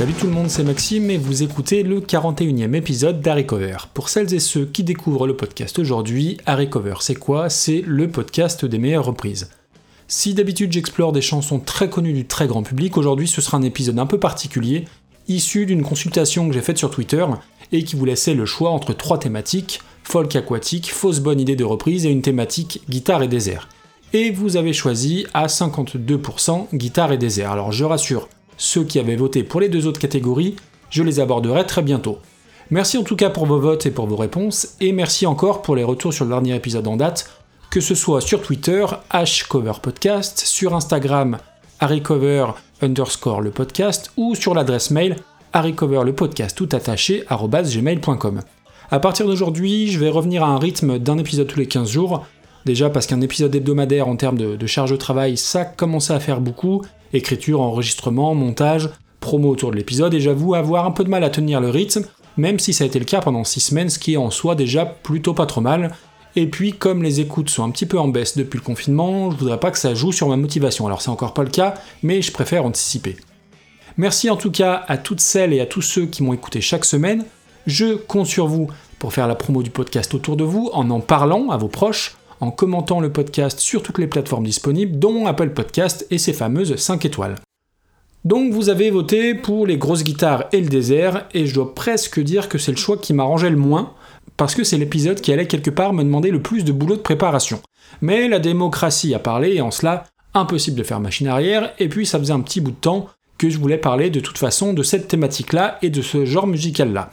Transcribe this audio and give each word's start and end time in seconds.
Salut 0.00 0.14
tout 0.14 0.28
le 0.28 0.32
monde, 0.32 0.48
c'est 0.48 0.64
Maxime 0.64 1.10
et 1.10 1.18
vous 1.18 1.42
écoutez 1.42 1.82
le 1.82 2.00
41e 2.00 2.72
épisode 2.72 3.20
d'Harry 3.20 3.44
Cover. 3.44 3.76
Pour 3.92 4.08
celles 4.08 4.32
et 4.32 4.40
ceux 4.40 4.64
qui 4.64 4.82
découvrent 4.82 5.26
le 5.26 5.36
podcast 5.36 5.78
aujourd'hui, 5.78 6.38
Harry 6.46 6.70
Cover, 6.70 6.94
c'est 7.00 7.16
quoi? 7.16 7.50
C'est 7.50 7.82
le 7.86 8.08
podcast 8.08 8.64
des 8.64 8.78
meilleures 8.78 9.04
reprises. 9.04 9.50
Si 10.08 10.32
d'habitude 10.32 10.72
j'explore 10.72 11.12
des 11.12 11.20
chansons 11.20 11.60
très 11.60 11.90
connues 11.90 12.14
du 12.14 12.26
très 12.26 12.46
grand 12.46 12.62
public, 12.62 12.96
aujourd'hui 12.96 13.28
ce 13.28 13.42
sera 13.42 13.58
un 13.58 13.62
épisode 13.62 13.98
un 13.98 14.06
peu 14.06 14.18
particulier, 14.18 14.86
issu 15.28 15.66
d'une 15.66 15.82
consultation 15.82 16.48
que 16.48 16.54
j'ai 16.54 16.62
faite 16.62 16.78
sur 16.78 16.90
Twitter 16.90 17.26
et 17.70 17.84
qui 17.84 17.94
vous 17.94 18.06
laissait 18.06 18.32
le 18.32 18.46
choix 18.46 18.70
entre 18.70 18.94
trois 18.94 19.18
thématiques 19.18 19.82
folk 20.04 20.34
aquatique, 20.34 20.90
fausse 20.90 21.20
bonne 21.20 21.40
idée 21.40 21.56
de 21.56 21.64
reprise 21.64 22.06
et 22.06 22.10
une 22.10 22.22
thématique 22.22 22.80
guitare 22.88 23.22
et 23.22 23.28
désert. 23.28 23.68
Et 24.14 24.30
vous 24.30 24.56
avez 24.56 24.72
choisi 24.72 25.26
à 25.34 25.46
52% 25.46 26.74
guitare 26.74 27.12
et 27.12 27.18
désert. 27.18 27.52
Alors 27.52 27.70
je 27.70 27.84
rassure, 27.84 28.30
ceux 28.60 28.84
qui 28.84 28.98
avaient 28.98 29.16
voté 29.16 29.42
pour 29.42 29.58
les 29.60 29.70
deux 29.70 29.86
autres 29.86 29.98
catégories, 29.98 30.54
je 30.90 31.02
les 31.02 31.18
aborderai 31.18 31.64
très 31.64 31.80
bientôt. 31.80 32.18
Merci 32.68 32.98
en 32.98 33.02
tout 33.02 33.16
cas 33.16 33.30
pour 33.30 33.46
vos 33.46 33.58
votes 33.58 33.86
et 33.86 33.90
pour 33.90 34.06
vos 34.06 34.16
réponses, 34.16 34.76
et 34.80 34.92
merci 34.92 35.26
encore 35.26 35.62
pour 35.62 35.76
les 35.76 35.82
retours 35.82 36.12
sur 36.12 36.26
le 36.26 36.30
dernier 36.30 36.54
épisode 36.54 36.86
en 36.86 36.96
date, 36.96 37.30
que 37.70 37.80
ce 37.80 37.94
soit 37.94 38.20
sur 38.20 38.42
Twitter, 38.42 38.84
hcoverpodcast, 39.12 40.40
sur 40.40 40.74
Instagram, 40.74 41.38
harrycover 41.80 42.48
underscore 42.82 43.40
le 43.40 43.50
podcast, 43.50 44.12
ou 44.18 44.34
sur 44.34 44.54
l'adresse 44.54 44.90
mail 44.90 45.16
harrycover 45.54 46.02
le 46.04 46.14
podcast 46.14 46.56
tout 46.56 46.68
attaché 46.72 47.24
gmail.com. 47.30 48.42
À 48.90 49.00
partir 49.00 49.26
d'aujourd'hui, 49.26 49.90
je 49.90 49.98
vais 49.98 50.10
revenir 50.10 50.44
à 50.44 50.48
un 50.48 50.58
rythme 50.58 50.98
d'un 50.98 51.16
épisode 51.16 51.46
tous 51.46 51.58
les 51.58 51.66
15 51.66 51.88
jours. 51.88 52.26
Déjà 52.66 52.90
parce 52.90 53.06
qu'un 53.06 53.20
épisode 53.20 53.54
hebdomadaire 53.54 54.08
en 54.08 54.16
termes 54.16 54.38
de, 54.38 54.66
charge 54.66 54.90
de 54.90 54.96
travail, 54.96 55.36
ça 55.36 55.64
commençait 55.64 56.12
à 56.12 56.20
faire 56.20 56.40
beaucoup. 56.40 56.82
Écriture, 57.12 57.60
enregistrement, 57.60 58.34
montage, 58.34 58.90
promo 59.20 59.50
autour 59.50 59.70
de 59.70 59.76
l'épisode, 59.76 60.14
et 60.14 60.20
j'avoue 60.20 60.54
avoir 60.54 60.86
un 60.86 60.90
peu 60.90 61.04
de 61.04 61.08
mal 61.08 61.24
à 61.24 61.30
tenir 61.30 61.60
le 61.60 61.70
rythme, 61.70 62.04
même 62.36 62.58
si 62.58 62.72
ça 62.72 62.84
a 62.84 62.86
été 62.86 62.98
le 62.98 63.04
cas 63.04 63.20
pendant 63.20 63.44
6 63.44 63.60
semaines, 63.60 63.88
ce 63.88 63.98
qui 63.98 64.14
est 64.14 64.18
en 64.18 64.30
soi 64.30 64.54
déjà 64.54 64.84
plutôt 64.86 65.34
pas 65.34 65.46
trop 65.46 65.60
mal. 65.60 65.92
Et 66.36 66.46
puis, 66.46 66.72
comme 66.72 67.02
les 67.02 67.20
écoutes 67.20 67.50
sont 67.50 67.64
un 67.64 67.70
petit 67.70 67.86
peu 67.86 67.98
en 67.98 68.08
baisse 68.08 68.36
depuis 68.36 68.58
le 68.58 68.64
confinement, 68.64 69.30
je 69.32 69.36
voudrais 69.36 69.58
pas 69.58 69.70
que 69.70 69.78
ça 69.78 69.94
joue 69.94 70.12
sur 70.12 70.28
ma 70.28 70.36
motivation. 70.36 70.86
Alors, 70.86 71.02
c'est 71.02 71.10
encore 71.10 71.34
pas 71.34 71.42
le 71.42 71.50
cas, 71.50 71.74
mais 72.02 72.22
je 72.22 72.30
préfère 72.30 72.64
anticiper. 72.64 73.16
Merci 73.96 74.30
en 74.30 74.36
tout 74.36 74.52
cas 74.52 74.84
à 74.86 74.96
toutes 74.96 75.20
celles 75.20 75.52
et 75.52 75.60
à 75.60 75.66
tous 75.66 75.82
ceux 75.82 76.06
qui 76.06 76.22
m'ont 76.22 76.32
écouté 76.32 76.60
chaque 76.60 76.84
semaine. 76.84 77.24
Je 77.66 77.96
compte 77.96 78.26
sur 78.26 78.46
vous 78.46 78.68
pour 78.98 79.12
faire 79.12 79.26
la 79.26 79.34
promo 79.34 79.62
du 79.62 79.70
podcast 79.70 80.14
autour 80.14 80.36
de 80.36 80.44
vous 80.44 80.70
en 80.72 80.88
en 80.90 81.00
parlant 81.00 81.50
à 81.50 81.56
vos 81.56 81.68
proches, 81.68 82.16
en 82.40 82.50
commentant 82.50 83.00
le 83.00 83.12
podcast 83.12 83.60
sur 83.60 83.82
toutes 83.82 83.98
les 83.98 84.06
plateformes 84.06 84.44
disponibles, 84.44 84.98
dont 84.98 85.26
Apple 85.26 85.50
Podcast 85.50 86.06
et 86.10 86.18
ses 86.18 86.32
fameuses 86.32 86.76
5 86.76 87.04
étoiles. 87.04 87.36
Donc 88.24 88.52
vous 88.52 88.68
avez 88.68 88.90
voté 88.90 89.34
pour 89.34 89.66
les 89.66 89.78
grosses 89.78 90.04
guitares 90.04 90.44
et 90.52 90.60
le 90.60 90.68
désert, 90.68 91.26
et 91.32 91.46
je 91.46 91.54
dois 91.54 91.74
presque 91.74 92.20
dire 92.20 92.48
que 92.48 92.58
c'est 92.58 92.72
le 92.72 92.76
choix 92.76 92.98
qui 92.98 93.14
m'arrangeait 93.14 93.50
le 93.50 93.56
moins, 93.56 93.92
parce 94.36 94.54
que 94.54 94.64
c'est 94.64 94.78
l'épisode 94.78 95.20
qui 95.20 95.32
allait 95.32 95.46
quelque 95.46 95.70
part 95.70 95.92
me 95.92 96.02
demander 96.02 96.30
le 96.30 96.42
plus 96.42 96.64
de 96.64 96.72
boulot 96.72 96.96
de 96.96 97.02
préparation. 97.02 97.60
Mais 98.00 98.28
la 98.28 98.38
démocratie 98.38 99.14
a 99.14 99.18
parlé, 99.18 99.54
et 99.54 99.60
en 99.60 99.70
cela, 99.70 100.04
impossible 100.34 100.78
de 100.78 100.82
faire 100.82 101.00
machine 101.00 101.28
arrière, 101.28 101.72
et 101.78 101.88
puis 101.88 102.06
ça 102.06 102.18
faisait 102.18 102.32
un 102.32 102.40
petit 102.40 102.60
bout 102.60 102.72
de 102.72 102.76
temps 102.76 103.08
que 103.38 103.48
je 103.48 103.58
voulais 103.58 103.78
parler 103.78 104.10
de 104.10 104.20
toute 104.20 104.38
façon 104.38 104.74
de 104.74 104.82
cette 104.82 105.08
thématique-là 105.08 105.78
et 105.80 105.90
de 105.90 106.02
ce 106.02 106.24
genre 106.26 106.46
musical-là 106.46 107.10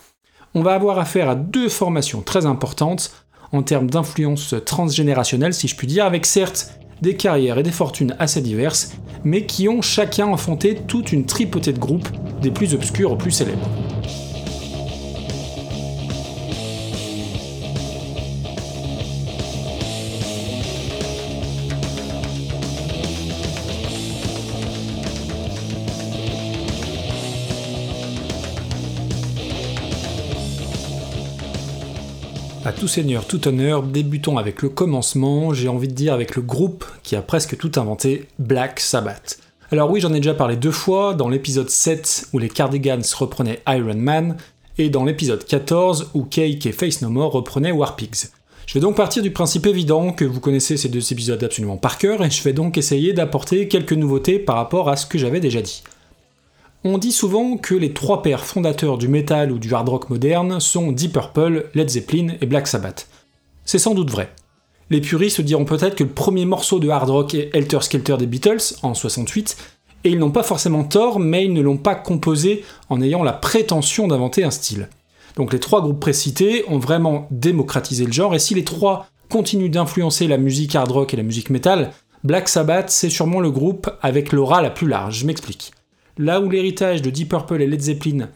on 0.58 0.64
va 0.64 0.74
avoir 0.74 0.98
affaire 0.98 1.30
à 1.30 1.36
deux 1.36 1.70
formations 1.70 2.22
très 2.22 2.48
importantes 2.48 3.12
en 3.52 3.64
termes 3.64 3.90
d'influence 3.90 4.56
transgénérationnelle, 4.66 5.54
si 5.54 5.68
je 5.68 5.76
puis 5.76 5.88
dire, 5.88 6.06
avec 6.06 6.26
certes 6.26 6.74
des 7.02 7.16
carrières 7.16 7.58
et 7.58 7.64
des 7.64 7.72
fortunes 7.72 8.16
assez 8.20 8.42
diverses, 8.42 8.94
mais 9.24 9.46
qui 9.46 9.70
ont 9.70 9.82
chacun 9.82 10.34
affronté 10.34 10.76
toute 10.88 11.12
une 11.12 11.26
tripotée 11.26 11.74
de 11.74 11.80
groupes, 11.80 12.10
des 12.42 12.52
plus 12.52 12.74
obscurs 12.74 13.12
aux 13.12 13.18
plus 13.18 13.32
célèbres. 13.32 13.70
Tout 32.80 32.88
seigneur, 32.88 33.26
tout 33.26 33.48
honneur, 33.48 33.82
débutons 33.82 34.38
avec 34.38 34.62
le 34.62 34.70
commencement, 34.70 35.52
j'ai 35.52 35.68
envie 35.68 35.88
de 35.88 35.94
dire 35.94 36.14
avec 36.14 36.36
le 36.36 36.44
groupe 36.44 36.86
qui 37.02 37.16
a 37.16 37.24
presque 37.24 37.58
tout 37.58 37.72
inventé, 37.78 38.28
Black 38.38 38.80
Sabbath. 38.80 39.40
Alors 39.72 39.90
oui, 39.90 40.00
j'en 40.00 40.14
ai 40.14 40.18
déjà 40.18 40.36
parlé 40.36 40.56
deux 40.58 40.72
fois, 40.72 41.16
dans 41.16 41.28
l'épisode 41.28 41.72
7 41.72 42.28
où 42.34 42.40
les 42.40 42.50
Cardigans 42.50 43.02
reprenaient 43.16 43.62
Iron 43.68 43.96
Man, 43.96 44.38
et 44.78 44.92
dans 44.92 45.06
l'épisode 45.06 45.44
14 45.44 46.12
où 46.14 46.24
Cake 46.24 46.68
et 46.68 46.72
Face 46.72 47.02
No 47.02 47.10
More 47.10 47.32
reprenaient 47.32 47.72
War 47.72 47.96
Pigs. 47.96 48.28
Je 48.68 48.76
vais 48.76 48.80
donc 48.80 48.96
partir 48.96 49.24
du 49.24 49.32
principe 49.32 49.66
évident 49.66 50.12
que 50.12 50.26
vous 50.26 50.40
connaissez 50.40 50.78
ces 50.78 50.90
deux 50.90 51.12
épisodes 51.12 51.44
absolument 51.44 51.78
par 51.78 51.98
cœur, 51.98 52.24
et 52.24 52.30
je 52.30 52.44
vais 52.44 52.54
donc 52.54 52.78
essayer 52.78 53.12
d'apporter 53.12 53.68
quelques 53.68 53.94
nouveautés 53.94 54.38
par 54.38 54.56
rapport 54.56 54.88
à 54.88 54.98
ce 54.98 55.08
que 55.08 55.18
j'avais 55.18 55.40
déjà 55.40 55.64
dit. 55.64 55.82
On 56.84 57.00
dit 57.00 57.12
souvent 57.12 57.58
que 57.58 57.74
les 57.74 57.92
trois 57.92 58.22
pères 58.22 58.46
fondateurs 58.46 58.98
du 58.98 59.08
metal 59.08 59.52
ou 59.52 59.58
du 59.58 59.74
hard 59.74 59.90
rock 59.90 60.10
moderne 60.10 60.60
sont 60.60 60.92
Deep 60.92 61.14
Purple, 61.14 61.70
Led 61.74 61.90
Zeppelin 61.90 62.36
et 62.40 62.46
Black 62.46 62.68
Sabbath. 62.68 63.08
C'est 63.66 63.80
sans 63.80 63.96
doute 63.96 64.12
vrai. 64.12 64.32
Les 64.90 65.02
puristes 65.02 65.42
diront 65.42 65.66
peut-être 65.66 65.96
que 65.96 66.04
le 66.04 66.12
premier 66.12 66.46
morceau 66.46 66.80
de 66.80 66.88
hard 66.88 67.10
rock 67.10 67.34
est 67.34 67.50
Helter 67.54 67.82
Skelter 67.82 68.18
des 68.18 68.28
Beatles, 68.28 68.76
en 68.84 68.94
68, 68.94 69.58
et 70.04 70.12
ils 70.12 70.20
n'ont 70.20 70.32
pas 70.32 70.44
forcément 70.44 70.84
tort, 70.84 71.20
mais 71.20 71.46
ils 71.46 71.52
ne 71.52 71.62
l'ont 71.62 71.78
pas 71.78 71.96
composé 71.96 72.64
en 72.90 73.02
ayant 73.02 73.24
la 73.24 73.34
prétention 73.34 74.08
d'inventer 74.08 74.44
un 74.44 74.52
style. 74.52 74.88
Donc 75.36 75.54
les 75.54 75.60
trois 75.60 75.82
groupes 75.82 76.00
précités 76.00 76.64
ont 76.70 76.80
vraiment 76.80 77.28
démocratisé 77.32 78.06
le 78.06 78.14
genre, 78.14 78.36
et 78.36 78.40
si 78.40 78.54
les 78.54 78.64
trois 78.64 79.08
continuent 79.30 79.72
d'influencer 79.72 80.28
la 80.28 80.38
musique 80.38 80.76
hard 80.76 80.92
rock 80.92 81.14
et 81.14 81.18
la 81.18 81.24
musique 81.24 81.50
metal, 81.50 81.92
Black 82.24 82.48
Sabbath 82.48 82.92
c'est 82.92 83.10
sûrement 83.10 83.40
le 83.40 83.52
groupe 83.52 83.90
avec 84.02 84.32
l'aura 84.32 84.62
la 84.62 84.70
plus 84.70 84.88
large, 84.88 85.20
je 85.20 85.26
m'explique. 85.26 85.72
Là 86.18 86.42
où 86.42 86.50
l'héritage 86.50 87.04
de 87.04 87.12
Deep 87.12 87.30
Purple 87.30 87.62
et 87.62 87.68
Led 87.68 87.82
Zeppelin 87.82 88.30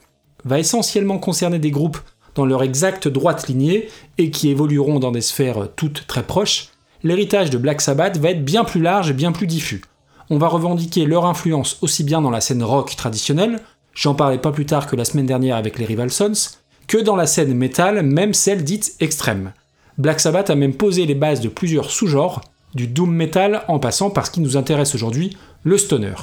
va 0.45 0.59
essentiellement 0.59 1.17
concerner 1.17 1.57
des 1.57 1.71
groupes 1.71 1.97
dans 2.35 2.45
leur 2.45 2.61
exacte 2.61 3.07
droite 3.07 3.47
lignée 3.47 3.89
et 4.17 4.29
qui 4.29 4.49
évolueront 4.49 4.99
dans 4.99 5.11
des 5.11 5.21
sphères 5.21 5.67
toutes 5.75 6.05
très 6.05 6.23
proches, 6.23 6.69
l'héritage 7.03 7.49
de 7.49 7.57
Black 7.57 7.81
Sabbath 7.81 8.17
va 8.17 8.29
être 8.29 8.45
bien 8.45 8.63
plus 8.63 8.81
large 8.81 9.09
et 9.09 9.13
bien 9.13 9.31
plus 9.31 9.47
diffus. 9.47 9.81
On 10.29 10.37
va 10.37 10.47
revendiquer 10.47 11.05
leur 11.05 11.25
influence 11.25 11.79
aussi 11.81 12.03
bien 12.03 12.21
dans 12.21 12.29
la 12.29 12.39
scène 12.39 12.63
rock 12.63 12.95
traditionnelle, 12.95 13.59
j'en 13.95 14.13
parlais 14.13 14.37
pas 14.37 14.51
plus 14.51 14.67
tard 14.67 14.85
que 14.85 14.95
la 14.95 15.03
semaine 15.03 15.25
dernière 15.25 15.57
avec 15.57 15.79
les 15.79 15.85
Rival 15.85 16.11
Sons, 16.11 16.57
que 16.87 16.97
dans 16.97 17.15
la 17.15 17.25
scène 17.25 17.53
metal, 17.53 18.03
même 18.03 18.33
celle 18.33 18.63
dite 18.63 18.95
extrême. 18.99 19.53
Black 19.97 20.19
Sabbath 20.19 20.49
a 20.51 20.55
même 20.55 20.75
posé 20.75 21.05
les 21.05 21.15
bases 21.15 21.41
de 21.41 21.49
plusieurs 21.49 21.89
sous-genres, 21.89 22.41
du 22.75 22.87
doom 22.87 23.11
metal 23.11 23.63
en 23.67 23.79
passant 23.79 24.11
par 24.11 24.27
ce 24.27 24.31
qui 24.31 24.39
nous 24.39 24.55
intéresse 24.55 24.95
aujourd'hui, 24.95 25.35
le 25.63 25.77
stoner. 25.77 26.13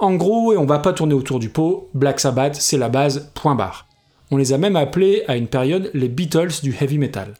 En 0.00 0.14
gros, 0.14 0.52
et 0.52 0.56
on 0.56 0.64
va 0.64 0.78
pas 0.78 0.92
tourner 0.92 1.14
autour 1.14 1.40
du 1.40 1.48
pot, 1.48 1.88
Black 1.92 2.20
Sabbath, 2.20 2.54
c'est 2.54 2.78
la 2.78 2.88
base, 2.88 3.32
point 3.34 3.56
barre. 3.56 3.86
On 4.30 4.36
les 4.36 4.52
a 4.52 4.58
même 4.58 4.76
appelés 4.76 5.24
à 5.26 5.36
une 5.36 5.48
période 5.48 5.90
les 5.92 6.08
Beatles 6.08 6.62
du 6.62 6.72
heavy 6.80 6.98
metal. 6.98 7.34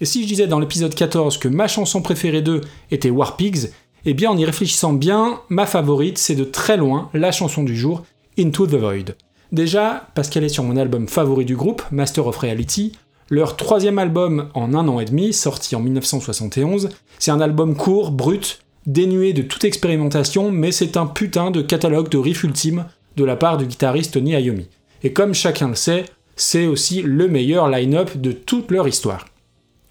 Et 0.00 0.04
si 0.04 0.22
je 0.22 0.28
disais 0.28 0.46
dans 0.46 0.58
l'épisode 0.58 0.94
14 0.94 1.38
que 1.38 1.48
ma 1.48 1.68
chanson 1.68 2.02
préférée 2.02 2.42
d'eux 2.42 2.60
était 2.90 3.08
War 3.08 3.36
Pigs, 3.36 3.70
eh 4.04 4.12
bien 4.12 4.30
en 4.30 4.36
y 4.36 4.44
réfléchissant 4.44 4.92
bien, 4.92 5.40
ma 5.48 5.64
favorite 5.64 6.18
c'est 6.18 6.34
de 6.34 6.44
très 6.44 6.76
loin 6.76 7.08
la 7.14 7.32
chanson 7.32 7.62
du 7.62 7.76
jour, 7.76 8.02
Into 8.38 8.66
the 8.66 8.74
Void. 8.74 9.14
Déjà, 9.50 10.08
parce 10.14 10.28
qu'elle 10.28 10.44
est 10.44 10.50
sur 10.50 10.64
mon 10.64 10.76
album 10.76 11.08
favori 11.08 11.46
du 11.46 11.56
groupe, 11.56 11.82
Master 11.90 12.26
of 12.26 12.36
Reality, 12.36 12.92
leur 13.30 13.56
troisième 13.56 13.98
album 13.98 14.50
en 14.52 14.74
un 14.74 14.86
an 14.88 15.00
et 15.00 15.06
demi, 15.06 15.32
sorti 15.32 15.76
en 15.76 15.80
1971, 15.80 16.90
c'est 17.18 17.30
un 17.30 17.40
album 17.40 17.74
court, 17.74 18.10
brut, 18.10 18.62
dénué 18.86 19.32
de 19.32 19.42
toute 19.42 19.64
expérimentation, 19.64 20.50
mais 20.50 20.72
c'est 20.72 20.96
un 20.96 21.06
putain 21.06 21.50
de 21.50 21.62
catalogue 21.62 22.08
de 22.08 22.18
riff 22.18 22.44
ultime 22.44 22.86
de 23.16 23.24
la 23.24 23.36
part 23.36 23.56
du 23.56 23.66
guitariste 23.66 24.14
Tony 24.14 24.32
Iommi. 24.32 24.68
Et 25.02 25.12
comme 25.12 25.34
chacun 25.34 25.68
le 25.68 25.74
sait, 25.74 26.04
c'est 26.36 26.66
aussi 26.66 27.02
le 27.02 27.28
meilleur 27.28 27.68
line-up 27.68 28.16
de 28.16 28.32
toute 28.32 28.70
leur 28.70 28.88
histoire. 28.88 29.26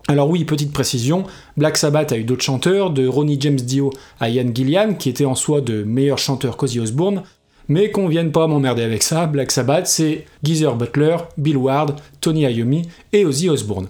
Alors 0.08 0.30
oui, 0.30 0.44
petite 0.44 0.74
précision, 0.74 1.26
Black 1.58 1.78
Sabbath 1.78 2.12
a 2.12 2.18
eu 2.18 2.24
d'autres 2.24 2.44
chanteurs, 2.44 2.90
de 2.90 3.08
Ronnie 3.08 3.40
James 3.40 3.56
Dio 3.56 3.92
à 4.20 4.30
Ian 4.30 4.52
Gillian, 4.54 4.96
qui 4.96 5.10
était 5.10 5.26
en 5.26 5.36
soi 5.36 5.62
de 5.62 5.84
meilleurs 5.84 6.18
chanteurs 6.18 6.58
qu'Ozzy 6.58 6.80
Osbourne, 6.80 7.24
mais 7.68 7.92
qu'on 7.92 8.08
vienne 8.08 8.32
pas 8.32 8.48
m'emmerder 8.48 8.82
avec 8.84 9.04
ça, 9.04 9.28
Black 9.28 9.52
Sabbath 9.52 9.88
c'est 9.88 10.26
Geezer 10.44 10.76
Butler, 10.76 11.18
Bill 11.38 11.58
Ward, 11.58 12.00
Tony 12.20 12.42
Iommi 12.42 12.82
et 13.14 13.26
Ozzy 13.26 13.50
Osbourne. 13.50 13.88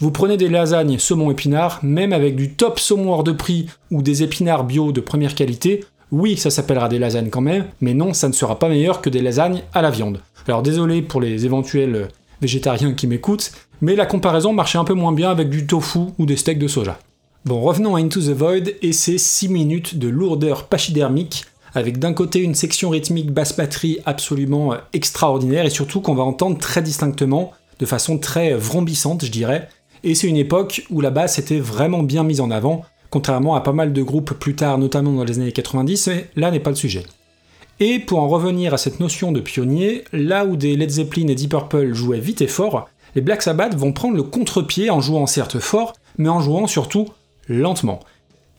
Vous 0.00 0.10
prenez 0.10 0.38
des 0.38 0.48
lasagnes 0.48 0.98
saumon 0.98 1.30
épinard, 1.30 1.80
même 1.82 2.14
avec 2.14 2.34
du 2.34 2.54
top 2.54 2.80
saumon 2.80 3.12
hors 3.12 3.22
de 3.22 3.32
prix 3.32 3.66
ou 3.90 4.00
des 4.00 4.22
épinards 4.22 4.64
bio 4.64 4.92
de 4.92 5.00
première 5.02 5.34
qualité, 5.34 5.84
oui, 6.10 6.38
ça 6.38 6.48
s'appellera 6.48 6.88
des 6.88 6.98
lasagnes 6.98 7.28
quand 7.28 7.42
même, 7.42 7.66
mais 7.82 7.92
non, 7.92 8.14
ça 8.14 8.28
ne 8.28 8.32
sera 8.32 8.58
pas 8.58 8.70
meilleur 8.70 9.02
que 9.02 9.10
des 9.10 9.20
lasagnes 9.20 9.62
à 9.74 9.82
la 9.82 9.90
viande. 9.90 10.22
Alors 10.48 10.62
désolé 10.62 11.02
pour 11.02 11.20
les 11.20 11.44
éventuels 11.44 12.08
végétariens 12.40 12.94
qui 12.94 13.06
m'écoutent, 13.06 13.52
mais 13.82 13.94
la 13.94 14.06
comparaison 14.06 14.54
marchait 14.54 14.78
un 14.78 14.84
peu 14.84 14.94
moins 14.94 15.12
bien 15.12 15.30
avec 15.30 15.50
du 15.50 15.66
tofu 15.66 15.98
ou 16.18 16.24
des 16.24 16.36
steaks 16.36 16.58
de 16.58 16.66
soja. 16.66 16.98
Bon, 17.44 17.60
revenons 17.60 17.94
à 17.94 18.00
Into 18.00 18.20
the 18.20 18.34
Void 18.34 18.70
et 18.80 18.92
ces 18.94 19.18
6 19.18 19.48
minutes 19.50 19.98
de 19.98 20.08
lourdeur 20.08 20.64
pachydermique 20.64 21.44
avec 21.74 21.98
d'un 21.98 22.14
côté 22.14 22.40
une 22.40 22.54
section 22.54 22.88
rythmique 22.88 23.32
basse 23.32 23.54
batterie 23.54 23.98
absolument 24.06 24.72
euh, 24.72 24.78
extraordinaire 24.94 25.66
et 25.66 25.70
surtout 25.70 26.00
qu'on 26.00 26.14
va 26.14 26.22
entendre 26.22 26.58
très 26.58 26.82
distinctement, 26.82 27.52
de 27.78 27.86
façon 27.86 28.18
très 28.18 28.54
vrombissante 28.54 29.24
je 29.24 29.30
dirais, 29.30 29.68
et 30.02 30.14
c'est 30.14 30.28
une 30.28 30.36
époque 30.36 30.84
où 30.90 31.00
la 31.00 31.10
basse 31.10 31.38
était 31.38 31.60
vraiment 31.60 32.02
bien 32.02 32.24
mise 32.24 32.40
en 32.40 32.50
avant, 32.50 32.84
contrairement 33.10 33.54
à 33.54 33.60
pas 33.60 33.72
mal 33.72 33.92
de 33.92 34.02
groupes 34.02 34.34
plus 34.34 34.54
tard, 34.54 34.78
notamment 34.78 35.12
dans 35.12 35.24
les 35.24 35.38
années 35.38 35.52
90, 35.52 36.08
mais 36.08 36.30
là 36.36 36.50
n'est 36.50 36.60
pas 36.60 36.70
le 36.70 36.76
sujet. 36.76 37.04
Et 37.80 37.98
pour 37.98 38.18
en 38.18 38.28
revenir 38.28 38.74
à 38.74 38.78
cette 38.78 39.00
notion 39.00 39.32
de 39.32 39.40
pionnier, 39.40 40.04
là 40.12 40.44
où 40.44 40.56
des 40.56 40.76
Led 40.76 40.90
Zeppelin 40.90 41.28
et 41.28 41.34
Deep 41.34 41.50
Purple 41.50 41.94
jouaient 41.94 42.20
vite 42.20 42.42
et 42.42 42.46
fort, 42.46 42.88
les 43.14 43.22
Black 43.22 43.42
Sabbath 43.42 43.74
vont 43.74 43.92
prendre 43.92 44.16
le 44.16 44.22
contre-pied 44.22 44.90
en 44.90 45.00
jouant 45.00 45.26
certes 45.26 45.58
fort, 45.58 45.94
mais 46.18 46.28
en 46.28 46.40
jouant 46.40 46.66
surtout 46.66 47.08
lentement. 47.48 48.00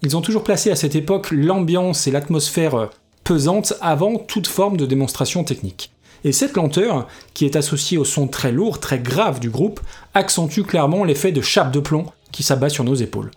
Ils 0.01 0.17
ont 0.17 0.21
toujours 0.21 0.43
placé 0.43 0.71
à 0.71 0.75
cette 0.75 0.95
époque 0.95 1.29
l'ambiance 1.31 2.07
et 2.07 2.11
l'atmosphère 2.11 2.75
euh, 2.75 2.87
pesante 3.23 3.73
avant 3.81 4.17
toute 4.17 4.47
forme 4.47 4.75
de 4.75 4.87
démonstration 4.87 5.43
technique. 5.43 5.91
Et 6.23 6.31
cette 6.31 6.55
lenteur, 6.55 7.07
qui 7.33 7.45
est 7.45 7.55
associée 7.55 7.97
au 7.97 8.05
son 8.05 8.27
très 8.27 8.51
lourd, 8.51 8.79
très 8.79 8.99
grave 8.99 9.39
du 9.39 9.49
groupe, 9.49 9.79
accentue 10.13 10.61
clairement 10.61 11.03
l'effet 11.03 11.31
de 11.31 11.41
chape 11.41 11.71
de 11.71 11.79
plomb 11.79 12.05
qui 12.31 12.43
s'abat 12.43 12.69
sur 12.69 12.83
nos 12.83 12.95
épaules. 12.95 13.31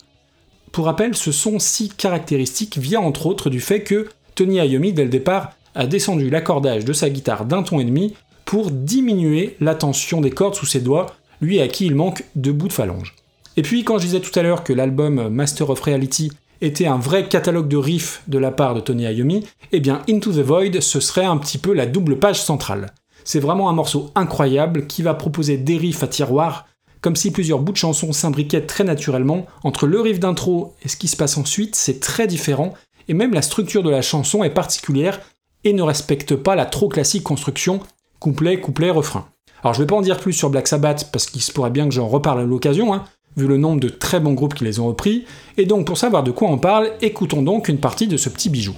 Pour 0.73 0.87
rappel, 0.87 1.15
ce 1.15 1.33
son 1.33 1.59
si 1.59 1.89
caractéristique 1.89 2.79
vient 2.79 3.01
entre 3.01 3.27
autres 3.27 3.49
du 3.49 3.61
fait 3.61 3.83
que 3.83 4.09
Tony 4.35 4.57
Iommi, 4.57 4.93
dès 4.93 5.05
le 5.05 5.11
départ, 5.11 5.53
a 5.75 5.87
descendu 5.87 6.31
l'accordage 6.31 6.85
de 6.85 6.93
sa 6.93 7.11
guitare 7.11 7.45
d'un 7.45 7.63
ton 7.63 7.81
et 7.81 7.85
demi 7.85 8.15
pour 8.45 8.71
diminuer 8.71 9.57
la 9.61 9.75
tension 9.75 10.21
des 10.21 10.31
cordes 10.31 10.55
sous 10.55 10.67
ses 10.67 10.81
doigts, 10.81 11.15
lui 11.41 11.61
à 11.61 11.69
qui 11.69 11.87
il 11.87 11.95
manque 11.95 12.25
deux 12.37 12.53
bouts 12.53 12.69
de 12.69 12.73
phalange. 12.73 13.15
Et 13.57 13.63
puis, 13.63 13.85
quand 13.85 13.99
je 13.99 14.07
disais 14.07 14.21
tout 14.21 14.37
à 14.39 14.43
l'heure 14.43 14.65
que 14.65 14.73
l'album 14.73 15.29
Master 15.29 15.71
of 15.71 15.81
Reality 15.81 16.33
était 16.65 16.87
un 16.87 16.99
vrai 16.99 17.29
catalogue 17.29 17.69
de 17.69 17.77
riffs 17.77 18.23
de 18.27 18.39
la 18.39 18.51
part 18.51 18.75
de 18.75 18.81
Tony 18.81 19.05
Iommi, 19.05 19.47
eh 19.73 19.81
bien 19.81 20.03
Into 20.09 20.33
the 20.33 20.39
Void, 20.39 20.81
ce 20.81 21.01
serait 21.01 21.25
un 21.25 21.37
petit 21.37 21.59
peu 21.59 21.73
la 21.73 21.87
double 21.87 22.19
page 22.19 22.43
centrale. 22.43 22.93
C'est 23.25 23.41
vraiment 23.41 23.71
un 23.71 23.73
morceau 23.75 24.11
incroyable 24.15 24.87
qui 24.87 25.03
va 25.03 25.15
proposer 25.15 25.57
des 25.57 25.77
riffs 25.77 26.03
à 26.03 26.09
tiroir, 26.09 26.67
comme 27.01 27.17
si 27.17 27.31
plusieurs 27.31 27.59
bouts 27.59 27.73
de 27.73 27.79
chansons 27.79 28.13
s'imbriquaient 28.13 28.67
très 28.67 28.85
naturellement. 28.85 29.47
Entre 29.63 29.87
le 29.87 30.01
riff 30.01 30.21
d'intro 30.21 30.75
et 30.83 30.89
ce 30.89 30.97
qui 30.97 31.09
se 31.09 31.17
passe 31.17 31.37
ensuite, 31.37 31.75
c'est 31.75 32.01
très 32.01 32.27
différent, 32.27 32.75
et 33.09 33.15
même 33.15 33.35
la 33.35 33.43
structure 33.43 33.83
de 33.83 33.91
la 33.91 34.03
chanson 34.03 34.43
est 34.43 34.51
particulière 34.51 35.21
et 35.65 35.73
ne 35.73 35.83
respecte 35.83 36.35
pas 36.35 36.55
la 36.55 36.67
trop 36.67 36.89
classique 36.89 37.23
construction 37.23 37.81
couplet, 38.21 38.59
couplet, 38.59 38.91
refrain. 38.91 39.29
Alors 39.63 39.75
je 39.75 39.81
vais 39.81 39.87
pas 39.87 39.97
en 39.97 40.03
dire 40.03 40.19
plus 40.19 40.33
sur 40.33 40.51
Black 40.51 40.69
Sabbath 40.69 41.11
parce 41.13 41.27
qu'il 41.27 41.43
se 41.43 41.53
pourrait 41.53 41.71
bien 41.71 41.87
que 41.87 41.95
j'en 41.95 42.09
reparle 42.09 42.41
à 42.41 42.45
l'occasion, 42.45 42.95
hein, 42.95 43.05
vu 43.37 43.47
le 43.47 43.57
nombre 43.57 43.81
de 43.81 43.89
très 43.89 44.21
bons 44.21 44.35
groupes 44.35 44.55
qui 44.55 44.65
les 44.65 44.81
ont 44.81 44.87
repris, 44.87 45.25
et 45.57 45.67
donc 45.67 45.87
pour 45.87 45.99
savoir 45.99 46.23
de 46.23 46.31
quoi 46.31 46.49
on 46.49 46.59
parle, 46.59 46.91
écoutons 47.03 47.43
donc 47.43 47.69
une 47.69 47.79
partie 47.79 48.07
de 48.07 48.17
ce 48.17 48.29
petit 48.29 48.51
bijou. 48.51 48.75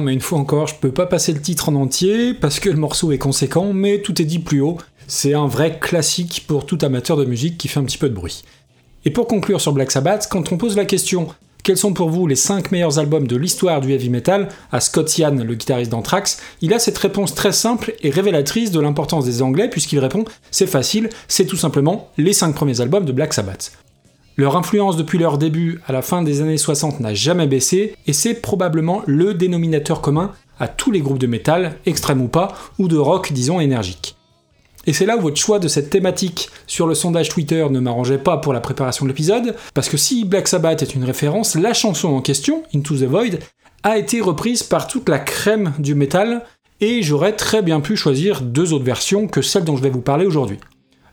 Mais 0.00 0.12
une 0.12 0.20
fois 0.20 0.38
encore, 0.38 0.66
je 0.66 0.74
peux 0.74 0.92
pas 0.92 1.06
passer 1.06 1.32
le 1.32 1.40
titre 1.40 1.68
en 1.68 1.74
entier 1.74 2.34
parce 2.34 2.60
que 2.60 2.68
le 2.70 2.76
morceau 2.76 3.12
est 3.12 3.18
conséquent, 3.18 3.72
mais 3.72 4.00
tout 4.00 4.20
est 4.20 4.24
dit 4.24 4.38
plus 4.38 4.60
haut. 4.60 4.78
C'est 5.06 5.34
un 5.34 5.46
vrai 5.46 5.78
classique 5.78 6.44
pour 6.46 6.66
tout 6.66 6.78
amateur 6.82 7.16
de 7.16 7.24
musique 7.24 7.58
qui 7.58 7.68
fait 7.68 7.80
un 7.80 7.84
petit 7.84 7.98
peu 7.98 8.08
de 8.08 8.14
bruit. 8.14 8.44
Et 9.04 9.10
pour 9.10 9.26
conclure 9.26 9.60
sur 9.60 9.72
Black 9.72 9.90
Sabbath, 9.90 10.28
quand 10.30 10.52
on 10.52 10.58
pose 10.58 10.76
la 10.76 10.84
question 10.84 11.28
quels 11.64 11.76
sont 11.76 11.92
pour 11.92 12.08
vous 12.08 12.26
les 12.26 12.36
5 12.36 12.70
meilleurs 12.70 12.98
albums 12.98 13.26
de 13.26 13.36
l'histoire 13.36 13.80
du 13.80 13.92
heavy 13.92 14.08
metal 14.08 14.48
à 14.72 14.80
Scott 14.80 15.18
Ian, 15.18 15.34
le 15.34 15.54
guitariste 15.54 15.90
d'Anthrax, 15.90 16.40
il 16.62 16.72
a 16.72 16.78
cette 16.78 16.96
réponse 16.96 17.34
très 17.34 17.52
simple 17.52 17.94
et 18.02 18.08
révélatrice 18.08 18.70
de 18.70 18.80
l'importance 18.80 19.26
des 19.26 19.42
Anglais 19.42 19.68
puisqu'il 19.68 19.98
répond 19.98 20.24
c'est 20.50 20.66
facile, 20.66 21.10
c'est 21.26 21.44
tout 21.44 21.56
simplement 21.56 22.10
les 22.16 22.32
5 22.32 22.54
premiers 22.54 22.80
albums 22.80 23.04
de 23.04 23.12
Black 23.12 23.34
Sabbath. 23.34 23.72
Leur 24.38 24.56
influence 24.56 24.96
depuis 24.96 25.18
leur 25.18 25.36
début 25.36 25.80
à 25.88 25.92
la 25.92 26.00
fin 26.00 26.22
des 26.22 26.40
années 26.42 26.58
60 26.58 27.00
n'a 27.00 27.12
jamais 27.12 27.48
baissé, 27.48 27.96
et 28.06 28.12
c'est 28.12 28.34
probablement 28.34 29.02
le 29.04 29.34
dénominateur 29.34 30.00
commun 30.00 30.30
à 30.60 30.68
tous 30.68 30.92
les 30.92 31.00
groupes 31.00 31.18
de 31.18 31.26
métal, 31.26 31.74
extrême 31.86 32.22
ou 32.22 32.28
pas, 32.28 32.54
ou 32.78 32.86
de 32.86 32.96
rock 32.96 33.32
disons 33.32 33.58
énergique. 33.58 34.14
Et 34.86 34.92
c'est 34.92 35.06
là 35.06 35.16
où 35.16 35.22
votre 35.22 35.40
choix 35.40 35.58
de 35.58 35.66
cette 35.66 35.90
thématique 35.90 36.50
sur 36.68 36.86
le 36.86 36.94
sondage 36.94 37.30
Twitter 37.30 37.66
ne 37.68 37.80
m'arrangeait 37.80 38.16
pas 38.16 38.36
pour 38.36 38.52
la 38.52 38.60
préparation 38.60 39.04
de 39.04 39.10
l'épisode, 39.10 39.56
parce 39.74 39.88
que 39.88 39.96
si 39.96 40.24
Black 40.24 40.46
Sabbath 40.46 40.82
est 40.82 40.94
une 40.94 41.04
référence, 41.04 41.56
la 41.56 41.74
chanson 41.74 42.10
en 42.10 42.20
question, 42.20 42.62
Into 42.72 42.94
the 42.94 43.08
Void, 43.08 43.40
a 43.82 43.98
été 43.98 44.20
reprise 44.20 44.62
par 44.62 44.86
toute 44.86 45.08
la 45.08 45.18
crème 45.18 45.72
du 45.80 45.96
métal, 45.96 46.44
et 46.80 47.02
j'aurais 47.02 47.32
très 47.32 47.60
bien 47.60 47.80
pu 47.80 47.96
choisir 47.96 48.40
deux 48.42 48.72
autres 48.72 48.84
versions 48.84 49.26
que 49.26 49.42
celle 49.42 49.64
dont 49.64 49.76
je 49.76 49.82
vais 49.82 49.90
vous 49.90 50.00
parler 50.00 50.26
aujourd'hui. 50.26 50.58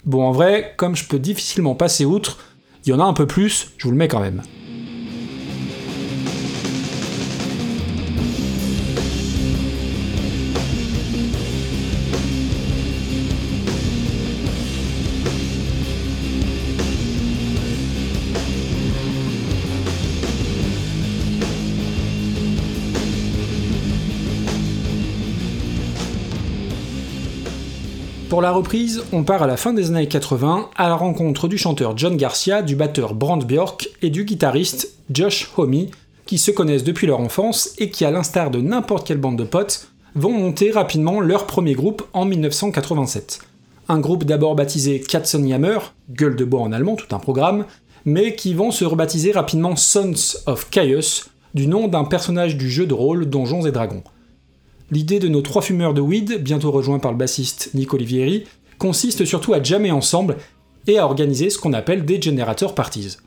Bon, 0.06 0.24
en 0.24 0.32
vrai, 0.32 0.76
comme 0.78 0.96
je 0.96 1.08
peux 1.08 1.18
difficilement 1.18 1.74
passer 1.74 2.06
outre, 2.06 2.38
il 2.86 2.90
y 2.90 2.94
en 2.94 3.00
a 3.00 3.04
un 3.04 3.14
peu 3.14 3.26
plus, 3.26 3.72
je 3.78 3.84
vous 3.86 3.92
le 3.92 3.98
mets 3.98 4.08
quand 4.08 4.20
même. 4.20 4.42
Pour 28.36 28.42
la 28.42 28.52
reprise, 28.52 29.02
on 29.14 29.24
part 29.24 29.44
à 29.44 29.48
la 29.48 29.56
fin 29.56 29.72
des 29.72 29.92
années 29.92 30.10
80 30.10 30.70
à 30.76 30.90
la 30.90 30.96
rencontre 30.96 31.48
du 31.48 31.58
chanteur 31.58 31.98
John 31.98 32.18
Garcia, 32.18 32.62
du 32.64 32.76
batteur 32.76 33.16
Brand 33.16 33.42
Bjork 33.42 33.88
et 34.02 34.10
du 34.10 34.26
guitariste 34.26 34.94
Josh 35.10 35.50
Homme, 35.56 35.86
qui 36.26 36.38
se 36.38 36.52
connaissent 36.52 36.84
depuis 36.84 37.08
leur 37.08 37.22
enfance 37.22 37.74
et 37.78 37.90
qui, 37.90 38.04
à 38.04 38.12
l'instar 38.12 38.52
de 38.52 38.60
n'importe 38.60 39.08
quelle 39.08 39.20
bande 39.20 39.38
de 39.38 39.46
potes, 39.46 39.88
vont 40.16 40.34
monter 40.34 40.72
rapidement 40.72 41.22
leur 41.22 41.48
premier 41.48 41.76
groupe 41.76 42.04
en 42.12 42.26
1987. 42.26 43.40
Un 43.88 44.00
groupe 44.00 44.26
d'abord 44.26 44.56
baptisé 44.56 45.00
Katzenjammer, 45.00 45.78
gueule 46.10 46.36
de 46.36 46.44
bois 46.44 46.60
en 46.60 46.74
allemand, 46.74 46.98
tout 46.98 47.16
un 47.16 47.20
programme, 47.20 47.64
mais 48.04 48.36
qui 48.36 48.54
vont 48.54 48.72
se 48.72 48.84
rebaptiser 48.84 49.32
rapidement 49.32 49.78
Sons 49.78 50.40
of 50.46 50.70
Chaos, 50.72 51.30
du 51.54 51.68
nom 51.68 51.88
d'un 51.88 52.04
personnage 52.04 52.58
du 52.58 52.70
jeu 52.70 52.86
de 52.86 52.94
rôle 52.94 53.30
Donjons 53.30 53.66
et 53.66 53.72
Dragons. 53.72 54.04
L'idée 54.96 55.20
de 55.20 55.28
nos 55.28 55.42
trois 55.42 55.62
fumeurs 55.62 55.94
de 55.94 56.00
weed, 56.00 56.42
bientôt 56.42 56.72
rejoints 56.72 57.00
par 57.00 57.12
le 57.12 57.18
bassiste 57.18 57.70
Nick 57.74 57.94
Olivieri, 57.94 58.46
consiste 58.78 59.26
surtout 59.26 59.54
à 59.54 59.62
jammer 59.62 59.92
ensemble 59.92 60.38
et 60.88 61.00
à 61.00 61.06
organiser 61.06 61.50
ce 61.50 61.58
qu'on 61.58 61.74
appelle 61.74 62.06
des 62.06 62.22
generator 62.22 62.74
parties. 62.74 63.18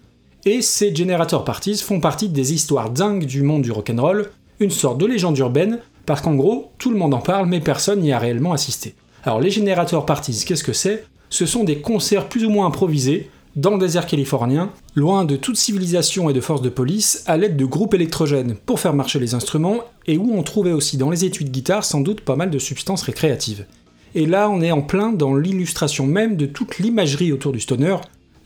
Et 0.47 0.63
ces 0.63 0.95
generator 0.95 1.45
parties 1.45 1.77
font 1.77 2.01
partie 2.01 2.31
des 2.31 2.55
histoires 2.55 2.89
dingues 2.89 3.27
du 3.27 3.43
monde 3.43 3.61
du 3.61 3.71
rock'n'roll, 3.71 4.31
une 4.61 4.71
sorte 4.71 4.97
de 4.97 5.05
légende 5.05 5.37
urbaine, 5.37 5.81
parce 6.07 6.23
qu'en 6.23 6.37
gros, 6.37 6.73
tout 6.79 6.91
le 6.91 6.97
monde 6.97 7.13
en 7.13 7.21
parle 7.21 7.47
mais 7.47 7.61
personne 7.61 8.01
n'y 8.01 8.13
a 8.13 8.19
réellement 8.19 8.55
assisté. 8.55 8.95
Alors 9.23 9.39
les 9.39 9.51
generator 9.51 10.07
parties, 10.07 10.43
qu'est-ce 10.47 10.65
que 10.65 10.73
c'est? 10.73 11.05
Ce 11.29 11.45
sont 11.45 11.65
des 11.65 11.83
concerts 11.83 12.31
plus 12.31 12.47
ou 12.47 12.49
moins 12.49 12.65
improvisés, 12.65 13.29
dans 13.59 13.73
le 13.73 13.79
désert 13.79 14.07
californien, 14.07 14.71
loin 14.95 15.25
de 15.25 15.35
toute 15.35 15.57
civilisation 15.57 16.31
et 16.31 16.33
de 16.33 16.41
forces 16.41 16.63
de 16.63 16.69
police, 16.69 17.25
à 17.27 17.37
l'aide 17.37 17.57
de 17.57 17.65
groupes 17.65 17.93
électrogènes 17.93 18.55
pour 18.55 18.79
faire 18.79 18.95
marcher 18.95 19.19
les 19.19 19.35
instruments, 19.35 19.81
et 20.07 20.17
où 20.17 20.33
on 20.33 20.45
trouvait 20.45 20.71
aussi 20.71 20.97
dans 20.97 21.11
les 21.11 21.25
études 21.25 21.49
de 21.49 21.53
guitare 21.53 21.85
sans 21.85 22.01
doute 22.01 22.21
pas 22.21 22.37
mal 22.37 22.51
de 22.51 22.59
substances 22.61 23.03
récréatives. 23.03 23.67
Et 24.15 24.27
là, 24.27 24.49
on 24.49 24.63
est 24.63 24.71
en 24.71 24.83
plein 24.83 25.13
dans 25.13 25.35
l'illustration 25.35 26.07
même 26.07 26.37
de 26.37 26.47
toute 26.47 26.79
l'imagerie 26.79 27.33
autour 27.33 27.51
du 27.51 27.59
stoner, 27.59 27.97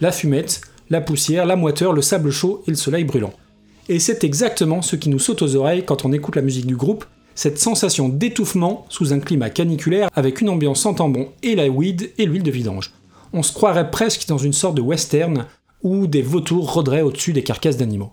la 0.00 0.12
fumette, 0.12 0.62
la 0.88 1.02
poussière, 1.02 1.45
la 1.45 1.57
moiteur, 1.57 1.92
le 1.92 2.00
sable 2.00 2.31
chaud 2.31 2.62
et 2.66 2.71
le 2.71 2.76
soleil 2.78 3.04
brûlant. 3.04 3.35
Et 3.90 3.99
c'est 3.99 4.25
exactement 4.25 4.81
ce 4.81 4.97
qui 4.97 5.11
nous 5.11 5.19
saute 5.19 5.42
aux 5.42 5.57
oreilles 5.57 5.85
quand 5.85 6.07
on 6.07 6.12
écoute 6.12 6.37
la 6.37 6.42
musique 6.42 6.66
du 6.66 6.76
groupe, 6.76 7.04
cette 7.35 7.59
sensation 7.59 8.09
d'étouffement 8.09 8.87
sous 8.88 9.12
un 9.12 9.21
climat 9.21 9.50
caniculaire 9.50 10.09
avec 10.14 10.40
une 10.40 10.49
ambiance 10.49 10.81
sans 10.81 10.95
tambon 10.95 11.28
et 11.42 11.54
la 11.54 11.69
weed 11.69 12.12
et 12.16 12.25
l'huile 12.25 12.42
de 12.42 12.50
vidange. 12.50 12.92
On 13.33 13.43
se 13.43 13.53
croirait 13.53 13.91
presque 13.91 14.27
dans 14.29 14.39
une 14.39 14.53
sorte 14.53 14.75
de 14.75 14.83
western 14.83 15.47
où 15.83 16.07
des 16.07 16.23
vautours 16.23 16.73
rôderaient 16.73 17.03
au-dessus 17.03 17.33
des 17.33 17.43
carcasses 17.43 17.77
d'animaux. 17.77 18.11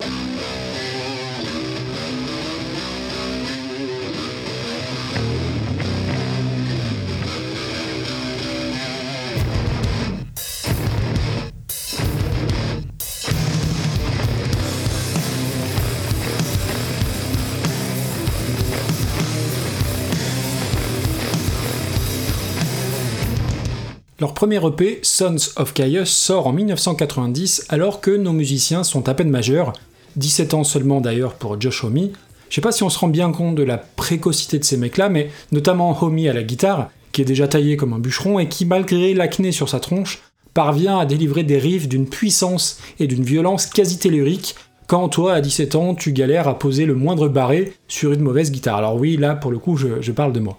Premier 24.50 24.68
EP, 24.68 25.00
Sons 25.04 25.52
of 25.58 25.76
Chaos, 25.76 26.06
sort 26.06 26.48
en 26.48 26.54
1990 26.54 27.68
alors 27.70 28.02
que 28.02 28.10
nos 28.10 28.34
musiciens 28.34 28.84
sont 28.84 29.08
à 29.08 29.14
peine 29.14 29.30
majeurs, 29.30 29.74
17 30.16 30.56
ans 30.56 30.64
seulement 30.64 31.02
d'ailleurs 31.02 31.36
pour 31.36 31.62
Josh 31.62 31.84
Homme. 31.84 32.10
Je 32.50 32.56
sais 32.56 32.60
pas 32.60 32.72
si 32.72 32.82
on 32.82 32.90
se 32.90 32.98
rend 32.98 33.10
bien 33.10 33.32
compte 33.32 33.54
de 33.54 33.62
la 33.62 33.78
précocité 33.78 34.58
de 34.58 34.64
ces 34.64 34.78
mecs-là, 34.78 35.10
mais 35.10 35.30
notamment 35.52 35.96
Homme 36.02 36.18
à 36.28 36.34
la 36.34 36.42
guitare, 36.42 36.90
qui 37.12 37.22
est 37.22 37.26
déjà 37.26 37.48
taillé 37.48 37.78
comme 37.78 37.94
un 37.94 38.00
bûcheron 38.00 38.40
et 38.40 38.50
qui, 38.50 38.66
malgré 38.66 39.14
l'acné 39.14 39.52
sur 39.52 39.70
sa 39.70 39.80
tronche, 39.80 40.20
parvient 40.56 40.98
à 40.98 41.06
délivrer 41.06 41.44
des 41.44 41.60
riffs 41.60 41.88
d'une 41.88 42.10
puissance 42.10 42.80
et 43.00 43.06
d'une 43.06 43.24
violence 43.24 43.68
quasi 43.68 44.00
tellurique 44.00 44.56
quand 44.88 45.10
toi, 45.10 45.34
à 45.34 45.42
17 45.42 45.76
ans, 45.76 45.94
tu 45.94 46.12
galères 46.12 46.48
à 46.48 46.58
poser 46.58 46.88
le 46.88 46.96
moindre 46.96 47.28
barré 47.28 47.74
sur 47.88 48.14
une 48.14 48.22
mauvaise 48.22 48.52
guitare. 48.52 48.78
Alors 48.78 48.96
oui, 48.96 49.16
là, 49.16 49.36
pour 49.36 49.52
le 49.52 49.60
coup, 49.60 49.78
je 49.78 50.12
parle 50.12 50.34
de 50.34 50.40
moi. 50.40 50.58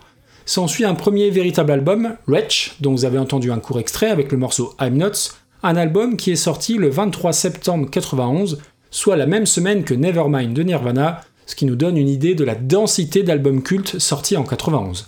S'ensuit 0.50 0.84
un 0.84 0.96
premier 0.96 1.30
véritable 1.30 1.70
album, 1.70 2.16
Wretch, 2.26 2.74
dont 2.80 2.90
vous 2.90 3.04
avez 3.04 3.18
entendu 3.18 3.52
un 3.52 3.60
court 3.60 3.78
extrait 3.78 4.10
avec 4.10 4.32
le 4.32 4.36
morceau 4.36 4.74
I'm 4.80 4.94
Nuts, 4.94 5.30
un 5.62 5.76
album 5.76 6.16
qui 6.16 6.32
est 6.32 6.34
sorti 6.34 6.74
le 6.74 6.90
23 6.90 7.32
septembre 7.32 7.88
91, 7.88 8.58
soit 8.90 9.16
la 9.16 9.26
même 9.26 9.46
semaine 9.46 9.84
que 9.84 9.94
Nevermind 9.94 10.52
de 10.52 10.64
Nirvana, 10.64 11.20
ce 11.46 11.54
qui 11.54 11.66
nous 11.66 11.76
donne 11.76 11.96
une 11.96 12.08
idée 12.08 12.34
de 12.34 12.42
la 12.42 12.56
densité 12.56 13.22
d'albums 13.22 13.62
cultes 13.62 14.00
sortis 14.00 14.36
en 14.36 14.42
91. 14.42 15.06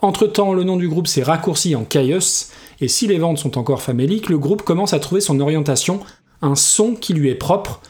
Entre-temps, 0.00 0.54
le 0.54 0.64
nom 0.64 0.76
du 0.76 0.88
groupe 0.88 1.06
s'est 1.06 1.22
raccourci 1.22 1.76
en 1.76 1.84
Chaos, 1.84 2.50
et 2.80 2.88
si 2.88 3.06
les 3.06 3.18
ventes 3.18 3.38
sont 3.38 3.58
encore 3.58 3.82
faméliques, 3.82 4.28
le 4.28 4.38
groupe 4.38 4.62
commence 4.62 4.92
à 4.92 4.98
trouver 4.98 5.20
son 5.20 5.38
orientation, 5.38 6.00
un 6.42 6.56
son 6.56 6.96
qui 6.96 7.14
lui 7.14 7.28
est 7.28 7.36
propre, 7.36 7.80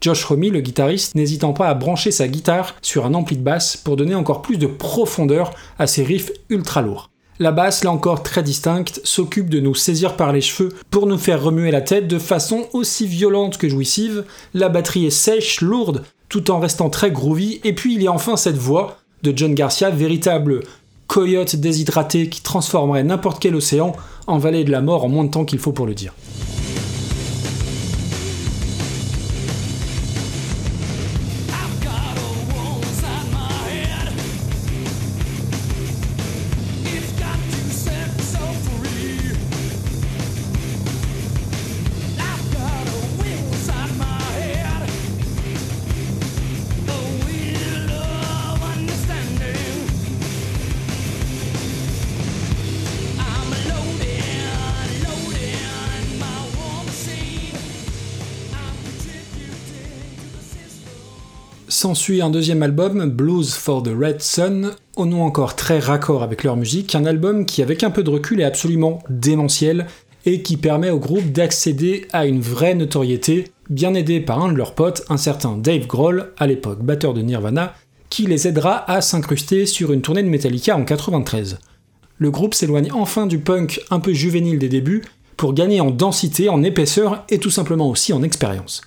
Josh 0.00 0.30
Homme, 0.30 0.42
le 0.42 0.60
guitariste, 0.60 1.14
n'hésitant 1.14 1.52
pas 1.52 1.68
à 1.68 1.74
brancher 1.74 2.10
sa 2.10 2.28
guitare 2.28 2.76
sur 2.82 3.04
un 3.04 3.14
ampli 3.14 3.36
de 3.36 3.42
basse 3.42 3.76
pour 3.76 3.96
donner 3.96 4.14
encore 4.14 4.42
plus 4.42 4.56
de 4.56 4.66
profondeur 4.66 5.52
à 5.78 5.86
ses 5.86 6.04
riffs 6.04 6.30
ultra 6.50 6.82
lourds. 6.82 7.10
La 7.40 7.52
basse, 7.52 7.84
là 7.84 7.92
encore 7.92 8.22
très 8.22 8.42
distincte, 8.42 9.00
s'occupe 9.04 9.48
de 9.48 9.60
nous 9.60 9.74
saisir 9.74 10.16
par 10.16 10.32
les 10.32 10.40
cheveux 10.40 10.72
pour 10.90 11.06
nous 11.06 11.18
faire 11.18 11.42
remuer 11.42 11.70
la 11.70 11.80
tête 11.80 12.08
de 12.08 12.18
façon 12.18 12.66
aussi 12.72 13.06
violente 13.06 13.58
que 13.58 13.68
jouissive. 13.68 14.24
La 14.54 14.68
batterie 14.68 15.06
est 15.06 15.10
sèche, 15.10 15.60
lourde, 15.60 16.04
tout 16.28 16.50
en 16.50 16.58
restant 16.58 16.90
très 16.90 17.12
groovy. 17.12 17.60
Et 17.62 17.74
puis 17.74 17.94
il 17.94 18.02
y 18.02 18.08
a 18.08 18.12
enfin 18.12 18.36
cette 18.36 18.56
voix 18.56 18.98
de 19.22 19.32
John 19.36 19.54
Garcia, 19.54 19.90
véritable 19.90 20.62
coyote 21.06 21.56
déshydraté 21.56 22.28
qui 22.28 22.42
transformerait 22.42 23.04
n'importe 23.04 23.40
quel 23.40 23.54
océan 23.54 23.92
en 24.26 24.38
vallée 24.38 24.64
de 24.64 24.70
la 24.70 24.82
mort 24.82 25.04
en 25.04 25.08
moins 25.08 25.24
de 25.24 25.30
temps 25.30 25.44
qu'il 25.44 25.58
faut 25.58 25.72
pour 25.72 25.86
le 25.86 25.94
dire. 25.94 26.14
S'ensuit 61.70 62.22
un 62.22 62.30
deuxième 62.30 62.62
album, 62.62 63.10
Blues 63.10 63.52
for 63.52 63.82
the 63.82 63.90
Red 63.94 64.22
Sun, 64.22 64.70
au 64.96 65.04
nom 65.04 65.22
encore 65.22 65.54
très 65.54 65.78
raccord 65.78 66.22
avec 66.22 66.42
leur 66.42 66.56
musique, 66.56 66.94
un 66.94 67.04
album 67.04 67.44
qui 67.44 67.60
avec 67.60 67.82
un 67.82 67.90
peu 67.90 68.02
de 68.02 68.08
recul 68.08 68.40
est 68.40 68.44
absolument 68.44 69.02
démentiel 69.10 69.86
et 70.24 70.40
qui 70.40 70.56
permet 70.56 70.88
au 70.88 70.98
groupe 70.98 71.30
d'accéder 71.30 72.08
à 72.14 72.24
une 72.24 72.40
vraie 72.40 72.74
notoriété, 72.74 73.52
bien 73.68 73.92
aidé 73.92 74.20
par 74.20 74.42
un 74.42 74.50
de 74.50 74.56
leurs 74.56 74.74
potes, 74.74 75.02
un 75.10 75.18
certain 75.18 75.58
Dave 75.58 75.86
Grohl, 75.86 76.32
à 76.38 76.46
l'époque 76.46 76.82
batteur 76.82 77.12
de 77.12 77.20
Nirvana, 77.20 77.74
qui 78.08 78.24
les 78.24 78.48
aidera 78.48 78.90
à 78.90 79.02
s'incruster 79.02 79.66
sur 79.66 79.92
une 79.92 80.00
tournée 80.00 80.22
de 80.22 80.28
Metallica 80.28 80.74
en 80.74 80.86
93. 80.86 81.58
Le 82.16 82.30
groupe 82.30 82.54
s'éloigne 82.54 82.92
enfin 82.92 83.26
du 83.26 83.40
punk 83.40 83.82
un 83.90 84.00
peu 84.00 84.14
juvénile 84.14 84.58
des 84.58 84.70
débuts 84.70 85.04
pour 85.36 85.52
gagner 85.52 85.82
en 85.82 85.90
densité, 85.90 86.48
en 86.48 86.62
épaisseur 86.62 87.26
et 87.28 87.38
tout 87.38 87.50
simplement 87.50 87.90
aussi 87.90 88.14
en 88.14 88.22
expérience. 88.22 88.80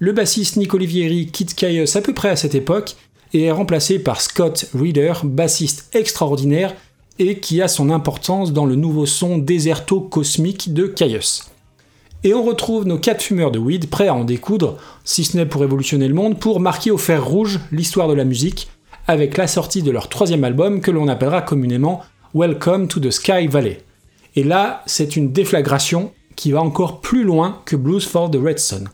Le 0.00 0.12
bassiste 0.12 0.56
Nick 0.56 0.74
Olivieri 0.74 1.26
quitte 1.26 1.54
Caius 1.54 1.94
à 1.94 2.00
peu 2.00 2.12
près 2.12 2.30
à 2.30 2.36
cette 2.36 2.56
époque 2.56 2.96
et 3.32 3.44
est 3.44 3.52
remplacé 3.52 4.00
par 4.00 4.20
Scott 4.20 4.66
Reeder, 4.74 5.12
bassiste 5.22 5.88
extraordinaire 5.94 6.74
et 7.20 7.38
qui 7.38 7.62
a 7.62 7.68
son 7.68 7.90
importance 7.90 8.52
dans 8.52 8.66
le 8.66 8.74
nouveau 8.74 9.06
son 9.06 9.38
déserto-cosmique 9.38 10.74
de 10.74 10.86
Caius. 10.86 11.48
Et 12.24 12.34
on 12.34 12.42
retrouve 12.42 12.86
nos 12.86 12.98
quatre 12.98 13.22
fumeurs 13.22 13.52
de 13.52 13.60
weed 13.60 13.88
prêts 13.88 14.08
à 14.08 14.14
en 14.14 14.24
découdre, 14.24 14.78
si 15.04 15.22
ce 15.22 15.36
n'est 15.36 15.46
pour 15.46 15.60
révolutionner 15.60 16.08
le 16.08 16.14
monde, 16.14 16.40
pour 16.40 16.58
marquer 16.58 16.90
au 16.90 16.98
fer 16.98 17.24
rouge 17.24 17.60
l'histoire 17.70 18.08
de 18.08 18.14
la 18.14 18.24
musique, 18.24 18.68
avec 19.06 19.36
la 19.36 19.46
sortie 19.46 19.82
de 19.82 19.92
leur 19.92 20.08
troisième 20.08 20.42
album 20.42 20.80
que 20.80 20.90
l'on 20.90 21.06
appellera 21.06 21.42
communément 21.42 22.02
Welcome 22.34 22.88
to 22.88 22.98
the 22.98 23.10
Sky 23.12 23.46
Valley. 23.46 23.80
Et 24.34 24.42
là, 24.42 24.82
c'est 24.86 25.14
une 25.14 25.30
déflagration 25.30 26.12
qui 26.34 26.50
va 26.50 26.62
encore 26.62 27.00
plus 27.00 27.22
loin 27.22 27.60
que 27.64 27.76
Blues 27.76 28.04
for 28.04 28.28
the 28.28 28.40
Red 28.42 28.58
Sun. 28.58 28.88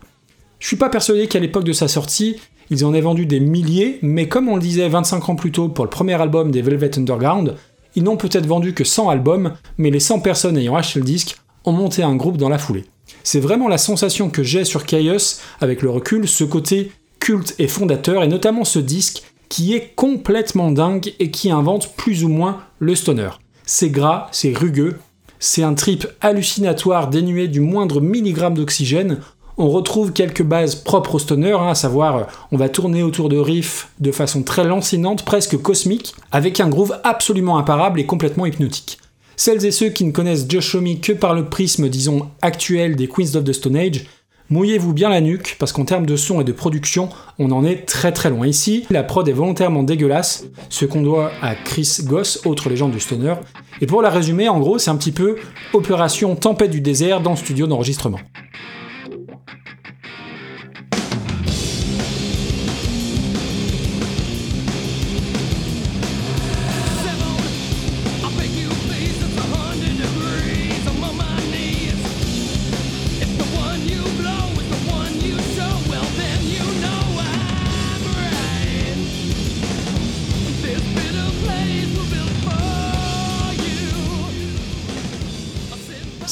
Je 0.61 0.67
suis 0.67 0.75
pas 0.75 0.89
persuadé 0.89 1.27
qu'à 1.27 1.39
l'époque 1.39 1.63
de 1.63 1.73
sa 1.73 1.87
sortie, 1.87 2.35
ils 2.69 2.85
en 2.85 2.93
aient 2.93 3.01
vendu 3.01 3.25
des 3.25 3.39
milliers, 3.39 3.97
mais 4.03 4.27
comme 4.27 4.47
on 4.47 4.55
le 4.55 4.61
disait 4.61 4.87
25 4.87 5.29
ans 5.29 5.35
plus 5.35 5.51
tôt 5.51 5.69
pour 5.69 5.83
le 5.83 5.89
premier 5.89 6.13
album 6.21 6.51
des 6.51 6.61
Velvet 6.61 6.99
Underground, 6.99 7.55
ils 7.95 8.03
n'ont 8.03 8.15
peut-être 8.15 8.45
vendu 8.45 8.75
que 8.75 8.83
100 8.83 9.09
albums, 9.09 9.53
mais 9.79 9.89
les 9.89 9.99
100 9.99 10.19
personnes 10.19 10.59
ayant 10.59 10.75
acheté 10.75 10.99
le 10.99 11.05
disque 11.05 11.37
ont 11.65 11.71
monté 11.71 12.03
un 12.03 12.15
groupe 12.15 12.37
dans 12.37 12.47
la 12.47 12.59
foulée. 12.59 12.85
C'est 13.23 13.39
vraiment 13.39 13.67
la 13.67 13.79
sensation 13.79 14.29
que 14.29 14.43
j'ai 14.43 14.63
sur 14.63 14.85
Chaos 14.85 15.39
avec 15.61 15.81
le 15.81 15.89
recul, 15.89 16.27
ce 16.27 16.43
côté 16.43 16.91
culte 17.19 17.55
et 17.57 17.67
fondateur, 17.67 18.21
et 18.21 18.27
notamment 18.27 18.63
ce 18.63 18.77
disque 18.77 19.23
qui 19.49 19.73
est 19.73 19.95
complètement 19.95 20.71
dingue 20.71 21.11
et 21.17 21.31
qui 21.31 21.49
invente 21.49 21.95
plus 21.95 22.23
ou 22.23 22.29
moins 22.29 22.59
le 22.77 22.93
stoner. 22.93 23.31
C'est 23.65 23.89
gras, 23.89 24.27
c'est 24.31 24.55
rugueux, 24.55 24.99
c'est 25.39 25.63
un 25.63 25.73
trip 25.73 26.07
hallucinatoire 26.21 27.09
dénué 27.09 27.47
du 27.47 27.61
moindre 27.61 27.99
milligramme 27.99 28.53
d'oxygène, 28.53 29.17
on 29.57 29.69
retrouve 29.69 30.13
quelques 30.13 30.43
bases 30.43 30.75
propres 30.75 31.15
au 31.15 31.19
stoner, 31.19 31.53
hein, 31.53 31.69
à 31.69 31.75
savoir 31.75 32.27
on 32.51 32.57
va 32.57 32.69
tourner 32.69 33.03
autour 33.03 33.29
de 33.29 33.37
riffs 33.37 33.89
de 33.99 34.11
façon 34.11 34.43
très 34.43 34.63
lancinante, 34.63 35.23
presque 35.23 35.57
cosmique, 35.61 36.15
avec 36.31 36.59
un 36.59 36.69
groove 36.69 36.99
absolument 37.03 37.57
imparable 37.57 37.99
et 37.99 38.05
complètement 38.05 38.45
hypnotique. 38.45 38.97
Celles 39.35 39.65
et 39.65 39.71
ceux 39.71 39.89
qui 39.89 40.05
ne 40.05 40.11
connaissent 40.11 40.45
Josh 40.47 40.75
Homme 40.75 40.99
que 41.01 41.13
par 41.13 41.33
le 41.33 41.45
prisme, 41.45 41.89
disons, 41.89 42.27
actuel 42.41 42.95
des 42.95 43.07
Queens 43.07 43.35
of 43.35 43.43
the 43.43 43.53
Stone 43.53 43.75
Age, 43.75 44.05
mouillez-vous 44.51 44.93
bien 44.93 45.09
la 45.09 45.21
nuque, 45.21 45.55
parce 45.57 45.71
qu'en 45.71 45.85
termes 45.85 46.05
de 46.05 46.15
son 46.15 46.41
et 46.41 46.43
de 46.43 46.51
production, 46.51 47.09
on 47.39 47.51
en 47.51 47.65
est 47.65 47.87
très 47.87 48.11
très 48.11 48.29
loin. 48.29 48.45
Ici, 48.45 48.85
la 48.91 49.03
prod 49.03 49.27
est 49.27 49.33
volontairement 49.33 49.81
dégueulasse, 49.81 50.45
ce 50.69 50.85
qu'on 50.85 51.01
doit 51.01 51.31
à 51.41 51.55
Chris 51.55 52.01
Goss, 52.03 52.41
autre 52.45 52.69
légende 52.69 52.91
du 52.91 52.99
stoner. 52.99 53.35
Et 53.79 53.87
pour 53.87 54.01
la 54.01 54.09
résumer, 54.09 54.47
en 54.49 54.59
gros, 54.59 54.77
c'est 54.77 54.91
un 54.91 54.97
petit 54.97 55.13
peu 55.13 55.37
opération 55.73 56.35
tempête 56.35 56.69
du 56.69 56.81
désert 56.81 57.21
dans 57.21 57.35
studio 57.35 57.65
d'enregistrement. 57.65 58.19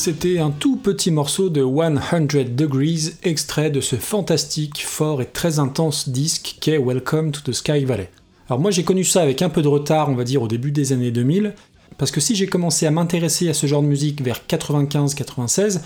C'était 0.02 0.40
un 0.40 0.50
tout 0.50 0.78
petit 0.78 1.12
morceau 1.12 1.50
de 1.50 1.62
100 1.62 2.56
Degrees 2.56 3.16
extrait 3.22 3.70
de 3.70 3.82
ce 3.82 3.98
fantastique, 3.98 4.82
fort 4.86 5.22
et 5.22 5.26
très 5.26 5.60
intense 5.60 6.08
disque 6.08 6.56
qu'est 6.62 6.78
Welcome 6.78 7.34
to 7.34 7.42
the 7.42 7.52
Sky 7.52 7.84
Valley. 7.84 8.10
Alors 8.48 8.62
moi 8.62 8.72
j'ai 8.72 8.86
connu 8.86 9.04
ça 9.04 9.22
avec 9.22 9.42
un 9.42 9.50
peu 9.50 9.62
de 9.62 9.68
retard, 9.68 10.08
on 10.08 10.16
va 10.16 10.24
dire 10.24 10.42
au 10.42 10.48
début 10.48 10.72
des 10.72 10.94
années 10.94 11.12
2000, 11.12 11.54
parce 11.98 12.12
que 12.12 12.22
si 12.22 12.34
j'ai 12.34 12.48
commencé 12.48 12.86
à 12.86 12.92
m'intéresser 12.92 13.50
à 13.50 13.54
ce 13.54 13.68
genre 13.68 13.82
de 13.82 13.88
musique 13.88 14.22
vers 14.22 14.40
95-96, 14.48 15.82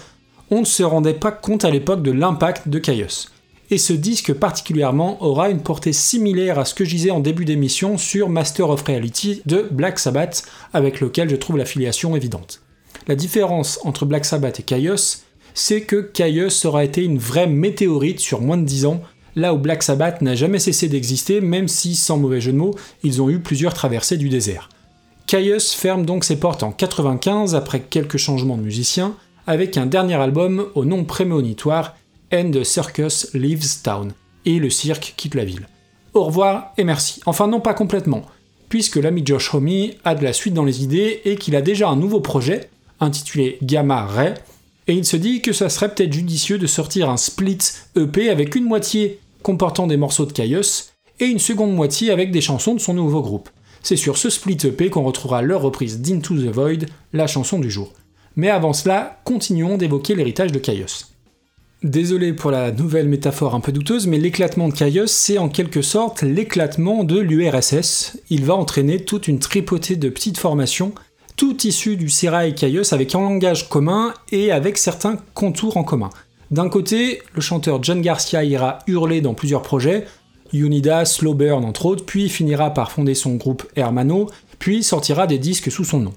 on 0.51 0.59
ne 0.59 0.65
se 0.65 0.83
rendait 0.83 1.15
pas 1.15 1.31
compte 1.31 1.65
à 1.65 1.71
l'époque 1.71 2.03
de 2.03 2.11
l'impact 2.11 2.69
de 2.69 2.77
Caius. 2.77 3.31
Et 3.71 3.79
ce 3.79 3.93
disque 3.93 4.33
particulièrement 4.33 5.23
aura 5.23 5.49
une 5.49 5.63
portée 5.63 5.91
similaire 5.91 6.59
à 6.59 6.65
ce 6.65 6.75
que 6.75 6.85
je 6.85 6.91
disais 6.91 7.09
en 7.09 7.19
début 7.19 7.45
d'émission 7.45 7.97
sur 7.97 8.29
Master 8.29 8.69
of 8.69 8.83
Reality 8.83 9.41
de 9.47 9.67
Black 9.71 9.97
Sabbath, 9.97 10.43
avec 10.71 11.01
lequel 11.01 11.31
je 11.31 11.35
trouve 11.35 11.57
l'affiliation 11.57 12.15
évidente. 12.15 12.62
La 13.07 13.15
différence 13.15 13.79
entre 13.83 14.05
Black 14.05 14.25
Sabbath 14.25 14.59
et 14.59 14.63
Caius, 14.63 15.23
c'est 15.53 15.81
que 15.81 15.97
Caius 15.97 16.65
aura 16.65 16.83
été 16.83 17.03
une 17.03 17.17
vraie 17.17 17.47
météorite 17.47 18.19
sur 18.19 18.41
moins 18.41 18.57
de 18.57 18.65
10 18.65 18.85
ans, 18.85 19.01
là 19.35 19.53
où 19.53 19.57
Black 19.57 19.83
Sabbath 19.83 20.21
n'a 20.21 20.35
jamais 20.35 20.59
cessé 20.59 20.87
d'exister, 20.87 21.41
même 21.41 21.67
si, 21.67 21.95
sans 21.95 22.17
mauvais 22.17 22.41
jeu 22.41 22.51
de 22.51 22.57
mots, 22.57 22.75
ils 23.03 23.21
ont 23.21 23.29
eu 23.29 23.39
plusieurs 23.39 23.73
traversées 23.73 24.17
du 24.17 24.29
désert. 24.29 24.69
Caius 25.27 25.73
ferme 25.73 26.05
donc 26.05 26.23
ses 26.23 26.37
portes 26.37 26.63
en 26.63 26.71
95 26.71 27.55
après 27.55 27.81
quelques 27.81 28.17
changements 28.17 28.57
de 28.57 28.63
musiciens, 28.63 29.15
avec 29.47 29.77
un 29.77 29.85
dernier 29.85 30.15
album 30.15 30.67
au 30.75 30.85
nom 30.85 31.03
prémonitoire 31.03 31.95
And 32.33 32.51
the 32.51 32.63
Circus 32.63 33.29
Leaves 33.33 33.81
Town, 33.83 34.13
et 34.45 34.59
le 34.59 34.69
cirque 34.69 35.13
quitte 35.17 35.35
la 35.35 35.45
ville. 35.45 35.67
Au 36.13 36.23
revoir 36.23 36.73
et 36.77 36.83
merci. 36.83 37.21
Enfin 37.25 37.47
non 37.47 37.59
pas 37.59 37.73
complètement, 37.73 38.23
puisque 38.69 38.97
l'ami 38.97 39.23
Josh 39.25 39.53
Homme 39.53 39.89
a 40.03 40.15
de 40.15 40.23
la 40.23 40.33
suite 40.33 40.53
dans 40.53 40.65
les 40.65 40.83
idées 40.83 41.21
et 41.25 41.35
qu'il 41.35 41.55
a 41.55 41.61
déjà 41.61 41.89
un 41.89 41.95
nouveau 41.95 42.19
projet, 42.19 42.69
intitulé 43.03 43.57
Gamma 43.61 44.05
Ray, 44.05 44.33
et 44.87 44.93
il 44.93 45.05
se 45.05 45.15
dit 45.15 45.41
que 45.41 45.53
ça 45.53 45.69
serait 45.69 45.93
peut-être 45.93 46.13
judicieux 46.13 46.57
de 46.57 46.67
sortir 46.67 47.09
un 47.09 47.17
split 47.17 47.59
EP 47.95 48.29
avec 48.29 48.55
une 48.55 48.65
moitié 48.65 49.19
comportant 49.41 49.87
des 49.87 49.97
morceaux 49.97 50.25
de 50.25 50.33
Caius 50.33 50.93
et 51.19 51.25
une 51.25 51.39
seconde 51.39 51.73
moitié 51.73 52.11
avec 52.11 52.31
des 52.31 52.41
chansons 52.41 52.73
de 52.73 52.79
son 52.79 52.93
nouveau 52.93 53.21
groupe. 53.21 53.49
C'est 53.81 53.95
sur 53.95 54.17
ce 54.17 54.29
split 54.29 54.57
EP 54.63 54.89
qu'on 54.89 55.03
retrouvera 55.03 55.41
leur 55.41 55.61
reprise 55.61 56.01
d'Into 56.01 56.35
the 56.35 56.53
Void, 56.53 56.85
la 57.11 57.27
chanson 57.27 57.59
du 57.59 57.69
jour. 57.69 57.93
Mais 58.35 58.49
avant 58.49 58.73
cela, 58.73 59.19
continuons 59.25 59.77
d'évoquer 59.77 60.15
l'héritage 60.15 60.51
de 60.51 60.59
Caius. 60.59 61.13
Désolé 61.83 62.31
pour 62.31 62.49
la 62.49 62.71
nouvelle 62.71 63.09
métaphore 63.09 63.55
un 63.55 63.59
peu 63.59 63.73
douteuse, 63.73 64.07
mais 64.07 64.17
l'éclatement 64.17 64.69
de 64.69 64.73
Caius, 64.73 65.11
c'est 65.11 65.37
en 65.37 65.49
quelque 65.49 65.81
sorte 65.81 66.21
l'éclatement 66.21 67.03
de 67.03 67.19
l'URSS. 67.19 68.17
Il 68.29 68.45
va 68.45 68.55
entraîner 68.55 69.03
toute 69.03 69.27
une 69.27 69.39
tripotée 69.39 69.97
de 69.97 70.07
petites 70.07 70.37
formations, 70.37 70.93
tout 71.35 71.65
issues 71.65 71.97
du 71.97 72.09
Serail 72.09 72.55
Caius 72.55 72.93
avec 72.93 73.15
un 73.15 73.21
langage 73.21 73.69
commun 73.69 74.13
et 74.31 74.51
avec 74.51 74.77
certains 74.77 75.17
contours 75.33 75.77
en 75.77 75.83
commun. 75.83 76.09
D'un 76.51 76.69
côté, 76.69 77.21
le 77.33 77.41
chanteur 77.41 77.81
John 77.81 78.01
Garcia 78.01 78.43
ira 78.43 78.79
hurler 78.87 79.21
dans 79.21 79.33
plusieurs 79.33 79.63
projets, 79.63 80.05
Unida, 80.53 81.05
Slowburn 81.05 81.65
entre 81.65 81.87
autres, 81.87 82.05
puis 82.05 82.29
finira 82.29 82.71
par 82.71 82.91
fonder 82.91 83.15
son 83.15 83.35
groupe 83.35 83.65
Hermano, 83.75 84.29
puis 84.59 84.83
sortira 84.83 85.25
des 85.25 85.39
disques 85.39 85.71
sous 85.71 85.83
son 85.83 85.99
nom. 85.99 86.13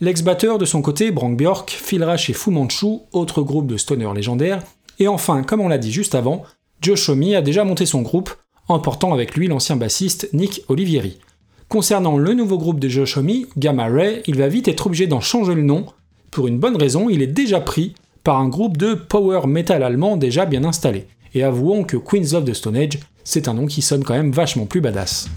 L'ex-batteur 0.00 0.58
de 0.58 0.64
son 0.64 0.82
côté, 0.82 1.10
Brank 1.10 1.38
Bjork, 1.38 1.70
filera 1.70 2.16
chez 2.16 2.32
Fu 2.32 2.50
Manchu, 2.50 2.98
autre 3.12 3.42
groupe 3.42 3.66
de 3.66 3.76
stoner 3.76 4.12
légendaire, 4.14 4.62
et 4.98 5.08
enfin, 5.08 5.42
comme 5.42 5.60
on 5.60 5.68
l'a 5.68 5.78
dit 5.78 5.92
juste 5.92 6.14
avant, 6.14 6.42
Joe 6.82 6.98
Shomi 6.98 7.34
a 7.34 7.42
déjà 7.42 7.64
monté 7.64 7.86
son 7.86 8.02
groupe, 8.02 8.30
emportant 8.68 9.14
avec 9.14 9.36
lui 9.36 9.46
l'ancien 9.46 9.76
bassiste 9.76 10.28
Nick 10.32 10.62
Olivieri. 10.68 11.18
Concernant 11.68 12.16
le 12.16 12.32
nouveau 12.32 12.58
groupe 12.58 12.78
de 12.78 12.88
Joe 12.88 13.08
Shomi, 13.08 13.46
Gamma 13.58 13.86
Ray, 13.86 14.22
il 14.28 14.36
va 14.36 14.46
vite 14.46 14.68
être 14.68 14.86
obligé 14.86 15.08
d'en 15.08 15.20
changer 15.20 15.54
le 15.54 15.62
nom, 15.62 15.86
pour 16.30 16.46
une 16.46 16.58
bonne 16.58 16.76
raison, 16.76 17.08
il 17.08 17.22
est 17.22 17.26
déjà 17.26 17.60
pris 17.60 17.94
par 18.22 18.38
un 18.38 18.48
groupe 18.48 18.76
de 18.76 18.94
power 18.94 19.48
metal 19.48 19.82
allemand 19.82 20.16
déjà 20.16 20.46
bien 20.46 20.64
installé. 20.64 21.06
Et 21.34 21.42
avouons 21.42 21.82
que 21.82 21.96
Queens 21.96 22.34
of 22.34 22.44
the 22.44 22.54
Stone 22.54 22.76
Age, 22.76 22.98
c'est 23.24 23.48
un 23.48 23.54
nom 23.54 23.66
qui 23.66 23.82
sonne 23.82 24.04
quand 24.04 24.14
même 24.14 24.30
vachement 24.30 24.66
plus 24.66 24.80
badass. 24.80 25.28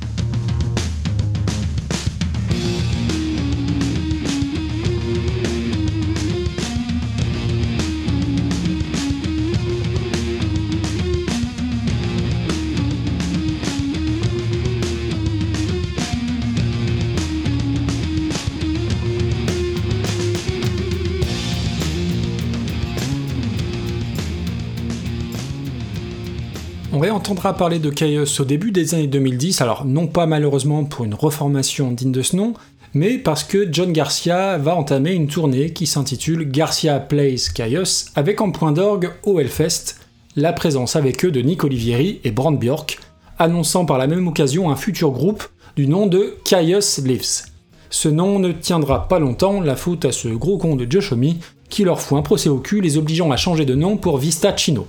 On 27.40 27.42
réentendra 27.42 27.58
parler 27.58 27.80
de 27.80 27.90
Chaos 27.90 28.42
au 28.42 28.44
début 28.44 28.72
des 28.72 28.96
années 28.96 29.08
2010, 29.08 29.62
alors 29.62 29.86
non 29.86 30.08
pas 30.08 30.26
malheureusement 30.26 30.84
pour 30.84 31.06
une 31.06 31.14
reformation 31.14 31.90
digne 31.90 32.12
de 32.12 32.22
ce 32.22 32.36
nom, 32.36 32.54
mais 32.94 33.18
parce 33.18 33.46
que 33.46 33.66
John 33.72 33.94
Garcia 33.94 34.58
va 34.58 34.76
entamer 34.76 35.14
une 35.14 35.28
tournée 35.28 35.72
qui 35.72 35.88
s'intitule 35.88 36.52
Garcia 36.52 37.00
Plays 37.00 37.38
Chaos, 37.56 38.10
avec 38.16 38.42
en 38.42 38.52
point 38.52 38.74
d'orgue 38.74 39.12
au 39.24 39.40
Hellfest 39.40 39.96
la 40.36 40.52
présence 40.52 40.98
avec 40.98 41.24
eux 41.24 41.32
de 41.32 41.40
Nick 41.40 41.64
Olivieri 41.64 42.20
et 42.26 42.32
Brand 42.32 42.60
Bjork, 42.60 43.00
annonçant 43.38 43.86
par 43.86 43.98
la 43.98 44.08
même 44.08 44.28
occasion 44.28 44.70
un 44.70 44.76
futur 44.76 45.12
groupe 45.12 45.46
du 45.78 45.88
nom 45.88 46.08
de 46.08 46.36
Chaos 46.44 47.00
Lives. 47.06 47.46
Ce 47.90 48.10
nom 48.10 48.40
ne 48.40 48.52
tiendra 48.52 49.08
pas 49.08 49.20
longtemps, 49.20 49.62
la 49.62 49.78
faute 49.78 50.04
à 50.04 50.12
ce 50.12 50.28
gros 50.28 50.58
con 50.58 50.76
de 50.76 50.86
Josh 50.90 51.14
Homme 51.14 51.36
qui 51.70 51.86
leur 51.86 52.02
fout 52.02 52.18
un 52.18 52.22
procès 52.22 52.50
au 52.50 52.58
cul 52.58 52.82
les 52.82 52.98
obligeant 52.98 53.32
à 53.32 53.38
changer 53.38 53.64
de 53.64 53.76
nom 53.76 53.96
pour 53.96 54.18
Vista 54.18 54.54
Chino. 54.58 54.88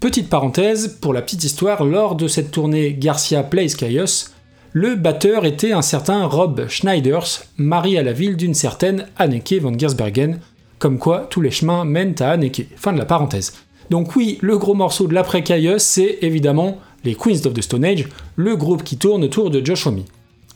Petite 0.00 0.30
parenthèse, 0.30 0.96
pour 0.98 1.12
la 1.12 1.20
petite 1.20 1.44
histoire, 1.44 1.84
lors 1.84 2.14
de 2.14 2.26
cette 2.26 2.50
tournée 2.50 2.96
Garcia 2.98 3.42
Plays 3.42 3.74
Chaos, 3.76 4.30
le 4.72 4.94
batteur 4.94 5.44
était 5.44 5.72
un 5.72 5.82
certain 5.82 6.24
Rob 6.24 6.68
Schneiders, 6.68 7.42
mari 7.58 7.98
à 7.98 8.02
la 8.02 8.14
ville 8.14 8.38
d'une 8.38 8.54
certaine 8.54 9.08
Anneke 9.18 9.60
von 9.60 9.78
Gersbergen, 9.78 10.40
comme 10.78 10.98
quoi 10.98 11.26
tous 11.28 11.42
les 11.42 11.50
chemins 11.50 11.84
mènent 11.84 12.14
à 12.20 12.30
Anneke. 12.30 12.66
Fin 12.76 12.94
de 12.94 12.98
la 12.98 13.04
parenthèse. 13.04 13.52
Donc 13.90 14.16
oui, 14.16 14.38
le 14.40 14.56
gros 14.56 14.72
morceau 14.72 15.06
de 15.06 15.12
l'après 15.12 15.44
Chaos, 15.44 15.76
c'est 15.76 16.16
évidemment 16.22 16.78
les 17.04 17.14
Queens 17.14 17.44
of 17.44 17.52
the 17.52 17.60
Stone 17.60 17.84
Age, 17.84 18.08
le 18.36 18.56
groupe 18.56 18.84
qui 18.84 18.96
tourne 18.96 19.24
autour 19.24 19.50
de 19.50 19.62
Josh 19.62 19.86
Homme. 19.86 20.04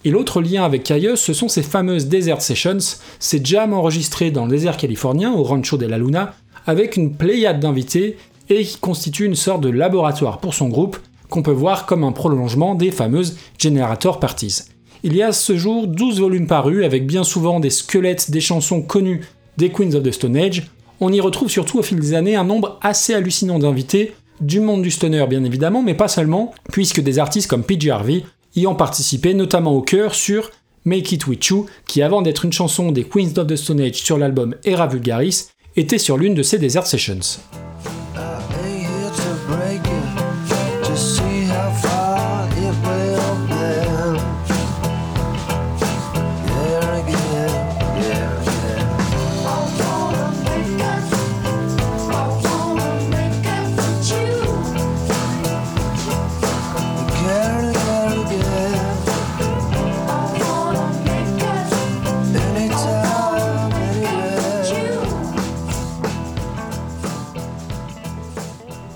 Et 0.07 0.11
l'autre 0.11 0.41
lien 0.41 0.65
avec 0.65 0.85
Chaos, 0.85 1.17
ce 1.17 1.35
sont 1.35 1.49
ces 1.49 1.63
fameuses 1.63 2.09
Desert 2.09 2.41
Sessions, 2.41 2.97
ces 3.19 3.45
jams 3.45 3.75
enregistrés 3.75 4.31
dans 4.31 4.47
le 4.47 4.53
désert 4.53 4.79
californien, 4.79 5.35
au 5.35 5.43
Rancho 5.43 5.77
de 5.77 5.85
la 5.85 5.99
Luna, 5.99 6.35
avec 6.67 6.97
une 6.97 7.15
pléiade 7.15 7.61
d'invités 7.61 8.17
et 8.49 8.65
qui 8.65 8.79
constitue 8.79 9.25
une 9.27 9.35
sorte 9.35 9.63
de 9.63 9.71
laboratoire 9.71 10.39
pour 10.39 10.55
son 10.55 10.69
groupe, 10.69 10.99
qu'on 11.29 11.43
peut 11.43 11.51
voir 11.51 11.87
comme 11.87 12.05
un 12.05 12.13
prolongement 12.13 12.75
des 12.75 12.91
fameuses 12.91 13.37
Generator 13.59 14.21
Parties. 14.21 14.63
Il 15.03 15.15
y 15.15 15.23
a 15.23 15.33
ce 15.33 15.57
jour 15.57 15.87
12 15.87 16.21
volumes 16.21 16.47
parus 16.47 16.85
avec 16.85 17.07
bien 17.07 17.25
souvent 17.25 17.61
des 17.61 17.71
squelettes 17.71 18.31
des 18.31 18.41
chansons 18.41 18.83
connues 18.83 19.23
des 19.57 19.71
Queens 19.71 19.95
of 19.95 20.03
the 20.03 20.13
Stone 20.13 20.37
Age. 20.37 20.63
On 21.01 21.13
y 21.13 21.21
retrouve 21.21 21.51
surtout 21.51 21.79
au 21.79 21.83
fil 21.83 22.01
des 22.01 22.15
années 22.15 22.37
un 22.37 22.45
nombre 22.45 22.79
assez 22.83 23.15
hallucinant 23.15 23.59
d'invités, 23.59 24.15
du 24.41 24.61
monde 24.61 24.83
du 24.83 24.91
stoner 24.91 25.27
bien 25.29 25.45
évidemment, 25.45 25.83
mais 25.83 25.95
pas 25.95 26.09
seulement, 26.09 26.55
puisque 26.73 27.01
des 27.01 27.19
artistes 27.19 27.49
comme 27.49 27.65
PJ 27.65 27.89
Harvey 27.89 28.25
y 28.57 28.67
ont 28.67 28.75
participé, 28.75 29.35
notamment 29.35 29.73
au 29.73 29.83
chœur 29.83 30.15
sur 30.15 30.51
Make 30.85 31.13
It 31.13 31.27
With 31.27 31.47
You, 31.47 31.67
qui 31.87 32.03
avant 32.03 32.23
d'être 32.23 32.45
une 32.45 32.53
chanson 32.53 32.93
des 32.93 33.05
Queens 33.05 33.37
of 33.37 33.47
the 33.47 33.57
Stone 33.57 33.81
Age 33.81 33.97
sur 33.97 34.19
l'album 34.19 34.55
Era 34.65 34.87
Vulgaris, 34.87 35.49
était 35.77 35.99
sur 35.99 36.17
l'une 36.17 36.35
de 36.35 36.43
ces 36.43 36.59
Desert 36.59 36.87
Sessions. 36.87 37.41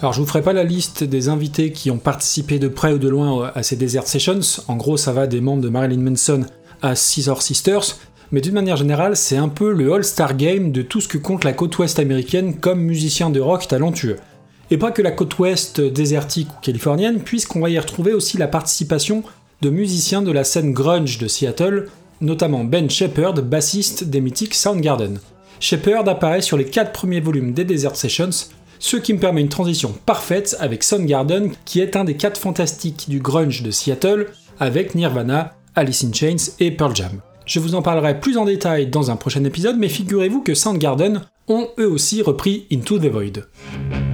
Alors 0.00 0.12
je 0.12 0.20
vous 0.20 0.26
ferai 0.26 0.42
pas 0.42 0.52
la 0.52 0.62
liste 0.62 1.02
des 1.02 1.28
invités 1.28 1.72
qui 1.72 1.90
ont 1.90 1.98
participé 1.98 2.60
de 2.60 2.68
près 2.68 2.92
ou 2.92 2.98
de 2.98 3.08
loin 3.08 3.50
à 3.52 3.64
ces 3.64 3.74
Desert 3.74 4.06
Sessions, 4.06 4.62
en 4.68 4.76
gros 4.76 4.96
ça 4.96 5.12
va 5.12 5.26
des 5.26 5.40
membres 5.40 5.62
de 5.62 5.68
Marilyn 5.68 6.00
Manson 6.00 6.46
à 6.82 6.94
Scissor 6.94 7.42
Sisters, 7.42 7.96
mais 8.30 8.40
d'une 8.40 8.54
manière 8.54 8.76
générale 8.76 9.16
c'est 9.16 9.36
un 9.36 9.48
peu 9.48 9.72
le 9.72 9.92
all-star 9.92 10.36
game 10.36 10.70
de 10.70 10.82
tout 10.82 11.00
ce 11.00 11.08
que 11.08 11.18
compte 11.18 11.42
la 11.42 11.52
côte 11.52 11.76
ouest 11.78 11.98
américaine 11.98 12.60
comme 12.60 12.80
musicien 12.80 13.28
de 13.28 13.40
rock 13.40 13.66
talentueux. 13.66 14.18
Et 14.70 14.78
pas 14.78 14.92
que 14.92 15.02
la 15.02 15.10
côte 15.10 15.36
ouest 15.40 15.80
désertique 15.80 16.48
ou 16.48 16.60
californienne, 16.62 17.18
puisqu'on 17.18 17.60
va 17.60 17.70
y 17.70 17.78
retrouver 17.78 18.12
aussi 18.12 18.38
la 18.38 18.46
participation 18.46 19.24
de 19.62 19.70
musiciens 19.70 20.22
de 20.22 20.30
la 20.30 20.44
scène 20.44 20.74
grunge 20.74 21.18
de 21.18 21.26
Seattle, 21.26 21.88
notamment 22.20 22.62
Ben 22.62 22.88
Shepard, 22.88 23.34
bassiste 23.42 24.04
des 24.04 24.20
mythiques 24.20 24.54
Soundgarden. 24.54 25.18
Shepard 25.58 26.08
apparaît 26.08 26.42
sur 26.42 26.56
les 26.56 26.66
4 26.66 26.92
premiers 26.92 27.20
volumes 27.20 27.52
des 27.52 27.64
Desert 27.64 27.96
Sessions, 27.96 28.30
ce 28.78 28.96
qui 28.96 29.12
me 29.12 29.18
permet 29.18 29.40
une 29.40 29.48
transition 29.48 29.94
parfaite 30.06 30.56
avec 30.60 30.82
Soundgarden, 30.82 31.52
qui 31.64 31.80
est 31.80 31.96
un 31.96 32.04
des 32.04 32.16
4 32.16 32.40
fantastiques 32.40 33.06
du 33.08 33.20
grunge 33.20 33.62
de 33.62 33.70
Seattle, 33.70 34.26
avec 34.60 34.94
Nirvana, 34.94 35.54
Alice 35.74 36.04
in 36.04 36.12
Chains 36.12 36.52
et 36.60 36.70
Pearl 36.70 36.94
Jam. 36.94 37.20
Je 37.44 37.60
vous 37.60 37.74
en 37.74 37.82
parlerai 37.82 38.20
plus 38.20 38.36
en 38.36 38.44
détail 38.44 38.88
dans 38.88 39.10
un 39.10 39.16
prochain 39.16 39.44
épisode, 39.44 39.78
mais 39.78 39.88
figurez-vous 39.88 40.42
que 40.42 40.54
Soundgarden 40.54 41.22
ont 41.48 41.68
eux 41.78 41.88
aussi 41.88 42.20
repris 42.22 42.66
Into 42.70 42.98
the 42.98 43.06
Void. 43.06 44.07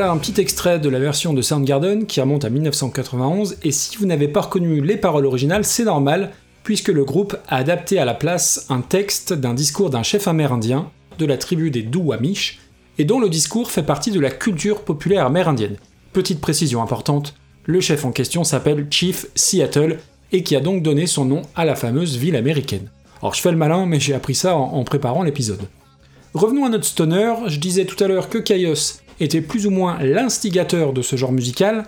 Voilà 0.00 0.14
un 0.14 0.16
petit 0.16 0.40
extrait 0.40 0.78
de 0.78 0.88
la 0.88 0.98
version 0.98 1.34
de 1.34 1.42
Soundgarden 1.42 2.06
qui 2.06 2.22
remonte 2.22 2.46
à 2.46 2.48
1991, 2.48 3.58
et 3.62 3.70
si 3.70 3.98
vous 3.98 4.06
n'avez 4.06 4.28
pas 4.28 4.40
reconnu 4.40 4.80
les 4.80 4.96
paroles 4.96 5.26
originales, 5.26 5.66
c'est 5.66 5.84
normal, 5.84 6.30
puisque 6.62 6.88
le 6.88 7.04
groupe 7.04 7.36
a 7.48 7.56
adapté 7.56 7.98
à 7.98 8.06
la 8.06 8.14
place 8.14 8.64
un 8.70 8.80
texte 8.80 9.34
d'un 9.34 9.52
discours 9.52 9.90
d'un 9.90 10.02
chef 10.02 10.26
amérindien 10.26 10.90
de 11.18 11.26
la 11.26 11.36
tribu 11.36 11.70
des 11.70 11.82
Duwamish, 11.82 12.60
et 12.96 13.04
dont 13.04 13.20
le 13.20 13.28
discours 13.28 13.70
fait 13.70 13.82
partie 13.82 14.10
de 14.10 14.20
la 14.20 14.30
culture 14.30 14.84
populaire 14.84 15.26
amérindienne. 15.26 15.76
Petite 16.14 16.40
précision 16.40 16.80
importante, 16.80 17.34
le 17.66 17.82
chef 17.82 18.06
en 18.06 18.10
question 18.10 18.42
s'appelle 18.42 18.86
Chief 18.88 19.26
Seattle, 19.34 19.98
et 20.32 20.42
qui 20.42 20.56
a 20.56 20.60
donc 20.60 20.82
donné 20.82 21.06
son 21.06 21.26
nom 21.26 21.42
à 21.54 21.66
la 21.66 21.76
fameuse 21.76 22.16
ville 22.16 22.36
américaine. 22.36 22.88
Alors 23.20 23.34
je 23.34 23.42
fais 23.42 23.50
le 23.50 23.58
malin, 23.58 23.84
mais 23.84 24.00
j'ai 24.00 24.14
appris 24.14 24.34
ça 24.34 24.56
en, 24.56 24.82
préparant 24.82 25.24
l'épisode. 25.24 25.68
Revenons 26.32 26.64
à 26.64 26.70
notre 26.70 26.86
stoner, 26.86 27.34
je 27.48 27.58
disais 27.58 27.84
tout 27.84 28.02
à 28.02 28.08
l'heure 28.08 28.30
que 28.30 28.38
Kaios 28.38 29.02
était 29.20 29.40
plus 29.40 29.66
ou 29.66 29.70
moins 29.70 29.98
l'instigateur 30.02 30.92
de 30.92 31.02
ce 31.02 31.16
genre 31.16 31.32
musical, 31.32 31.84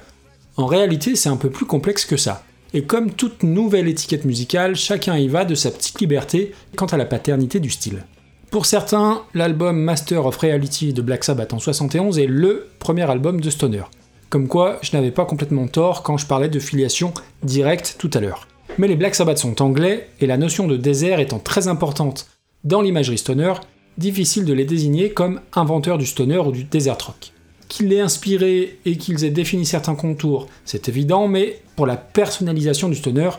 en 0.56 0.66
réalité 0.66 1.16
c'est 1.16 1.28
un 1.28 1.36
peu 1.36 1.50
plus 1.50 1.66
complexe 1.66 2.04
que 2.04 2.16
ça. 2.16 2.44
Et 2.74 2.84
comme 2.84 3.10
toute 3.10 3.42
nouvelle 3.42 3.88
étiquette 3.88 4.24
musicale, 4.24 4.76
chacun 4.76 5.16
y 5.16 5.28
va 5.28 5.44
de 5.44 5.54
sa 5.54 5.70
petite 5.70 6.00
liberté 6.00 6.52
quant 6.76 6.86
à 6.86 6.96
la 6.96 7.04
paternité 7.04 7.60
du 7.60 7.70
style. 7.70 8.04
Pour 8.50 8.66
certains, 8.66 9.22
l'album 9.34 9.78
Master 9.78 10.26
of 10.26 10.36
Reality 10.36 10.92
de 10.92 11.02
Black 11.02 11.24
Sabbath 11.24 11.52
en 11.54 11.58
71 11.58 12.18
est 12.18 12.26
LE 12.26 12.66
premier 12.78 13.10
album 13.10 13.40
de 13.40 13.50
Stoner. 13.50 13.84
Comme 14.28 14.48
quoi, 14.48 14.78
je 14.82 14.96
n'avais 14.96 15.10
pas 15.10 15.26
complètement 15.26 15.66
tort 15.66 16.02
quand 16.02 16.16
je 16.16 16.26
parlais 16.26 16.48
de 16.48 16.58
filiation 16.58 17.12
directe 17.42 17.96
tout 17.98 18.10
à 18.14 18.20
l'heure. 18.20 18.46
Mais 18.78 18.88
les 18.88 18.96
Black 18.96 19.14
Sabbath 19.14 19.38
sont 19.38 19.60
anglais, 19.60 20.08
et 20.20 20.26
la 20.26 20.38
notion 20.38 20.66
de 20.66 20.76
désert 20.76 21.20
étant 21.20 21.38
très 21.38 21.68
importante 21.68 22.26
dans 22.64 22.80
l'imagerie 22.80 23.18
stoner, 23.18 23.54
difficile 23.98 24.44
de 24.44 24.52
les 24.52 24.64
désigner 24.64 25.10
comme 25.10 25.40
inventeurs 25.52 25.98
du 25.98 26.06
stoner 26.06 26.38
ou 26.38 26.52
du 26.52 26.64
desert 26.64 26.98
rock. 27.04 27.32
Qu'ils 27.68 27.88
l'aient 27.88 28.00
inspiré 28.00 28.78
et 28.84 28.96
qu'ils 28.96 29.24
aient 29.24 29.30
défini 29.30 29.64
certains 29.64 29.94
contours, 29.94 30.46
c'est 30.64 30.88
évident, 30.88 31.28
mais 31.28 31.60
pour 31.76 31.86
la 31.86 31.96
personnalisation 31.96 32.88
du 32.88 32.94
stoner, 32.94 33.30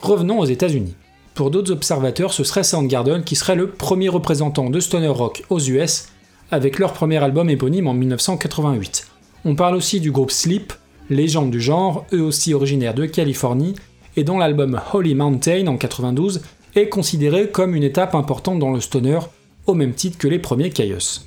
revenons 0.00 0.38
aux 0.38 0.46
États-Unis. 0.46 0.94
Pour 1.34 1.50
d'autres 1.50 1.72
observateurs, 1.72 2.32
ce 2.32 2.44
serait 2.44 2.64
Soundgarden 2.64 3.24
qui 3.24 3.36
serait 3.36 3.56
le 3.56 3.68
premier 3.68 4.08
représentant 4.08 4.70
de 4.70 4.80
stoner 4.80 5.08
rock 5.08 5.42
aux 5.50 5.60
US, 5.60 6.06
avec 6.50 6.78
leur 6.78 6.92
premier 6.92 7.18
album 7.18 7.50
éponyme 7.50 7.88
en 7.88 7.94
1988. 7.94 9.08
On 9.44 9.56
parle 9.56 9.74
aussi 9.74 10.00
du 10.00 10.12
groupe 10.12 10.30
Sleep, 10.30 10.72
légende 11.10 11.50
du 11.50 11.60
genre, 11.60 12.06
eux 12.12 12.22
aussi 12.22 12.54
originaires 12.54 12.94
de 12.94 13.06
Californie, 13.06 13.74
et 14.16 14.24
dont 14.24 14.38
l'album 14.38 14.80
Holy 14.92 15.14
Mountain 15.14 15.66
en 15.66 15.76
92 15.76 16.42
est 16.76 16.88
considéré 16.88 17.50
comme 17.50 17.74
une 17.74 17.82
étape 17.82 18.14
importante 18.14 18.58
dans 18.58 18.72
le 18.72 18.80
stoner, 18.80 19.18
au 19.66 19.74
même 19.74 19.94
titre 19.94 20.18
que 20.18 20.28
les 20.28 20.38
premiers 20.38 20.70
Kaios. 20.70 21.20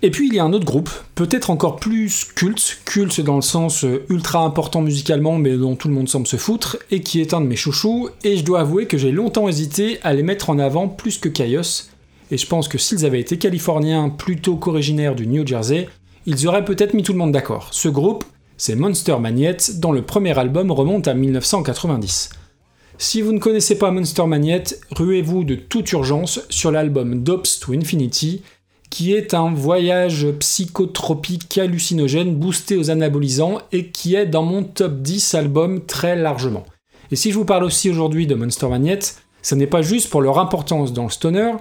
Et 0.00 0.10
puis 0.10 0.28
il 0.28 0.34
y 0.34 0.38
a 0.38 0.44
un 0.44 0.52
autre 0.52 0.64
groupe, 0.64 0.90
peut-être 1.16 1.50
encore 1.50 1.76
plus 1.76 2.24
culte, 2.24 2.82
culte 2.84 3.20
dans 3.20 3.34
le 3.34 3.42
sens 3.42 3.84
euh, 3.84 4.04
ultra 4.10 4.44
important 4.44 4.80
musicalement 4.80 5.38
mais 5.38 5.56
dont 5.56 5.74
tout 5.74 5.88
le 5.88 5.94
monde 5.94 6.08
semble 6.08 6.28
se 6.28 6.36
foutre, 6.36 6.76
et 6.92 7.00
qui 7.00 7.20
est 7.20 7.34
un 7.34 7.40
de 7.40 7.46
mes 7.46 7.56
chouchous, 7.56 8.08
et 8.22 8.36
je 8.36 8.44
dois 8.44 8.60
avouer 8.60 8.86
que 8.86 8.96
j'ai 8.96 9.10
longtemps 9.10 9.48
hésité 9.48 9.98
à 10.04 10.12
les 10.14 10.22
mettre 10.22 10.50
en 10.50 10.60
avant 10.60 10.86
plus 10.86 11.18
que 11.18 11.28
Kaios, 11.28 11.88
et 12.30 12.36
je 12.36 12.46
pense 12.46 12.68
que 12.68 12.78
s'ils 12.78 13.06
avaient 13.06 13.20
été 13.20 13.38
californiens 13.38 14.08
plutôt 14.08 14.56
qu'originaires 14.56 15.16
du 15.16 15.26
New 15.26 15.44
Jersey, 15.44 15.88
ils 16.26 16.46
auraient 16.46 16.64
peut-être 16.64 16.94
mis 16.94 17.02
tout 17.02 17.12
le 17.12 17.18
monde 17.18 17.32
d'accord. 17.32 17.68
Ce 17.72 17.88
groupe, 17.88 18.24
c'est 18.56 18.76
Monster 18.76 19.16
Magnet, 19.18 19.56
dont 19.76 19.92
le 19.92 20.02
premier 20.02 20.38
album 20.38 20.70
remonte 20.70 21.08
à 21.08 21.14
1990. 21.14 22.30
Si 23.00 23.22
vous 23.22 23.32
ne 23.32 23.38
connaissez 23.38 23.78
pas 23.78 23.92
Monster 23.92 24.26
Magnet, 24.26 24.64
ruez-vous 24.90 25.44
de 25.44 25.54
toute 25.54 25.92
urgence 25.92 26.40
sur 26.50 26.72
l'album 26.72 27.22
Dopes 27.22 27.46
to 27.60 27.72
Infinity, 27.72 28.42
qui 28.90 29.14
est 29.14 29.34
un 29.34 29.52
voyage 29.52 30.26
psychotropique 30.40 31.58
hallucinogène 31.58 32.34
boosté 32.34 32.76
aux 32.76 32.90
anabolisants 32.90 33.60
et 33.70 33.86
qui 33.90 34.16
est 34.16 34.26
dans 34.26 34.42
mon 34.42 34.64
top 34.64 35.00
10 35.00 35.36
albums 35.36 35.86
très 35.86 36.16
largement. 36.16 36.66
Et 37.12 37.16
si 37.16 37.30
je 37.30 37.38
vous 37.38 37.44
parle 37.44 37.62
aussi 37.62 37.88
aujourd'hui 37.88 38.26
de 38.26 38.34
Monster 38.34 38.66
Magnet, 38.66 38.98
ce 39.42 39.54
n'est 39.54 39.68
pas 39.68 39.82
juste 39.82 40.10
pour 40.10 40.20
leur 40.20 40.40
importance 40.40 40.92
dans 40.92 41.04
le 41.04 41.10
stoner, 41.10 41.52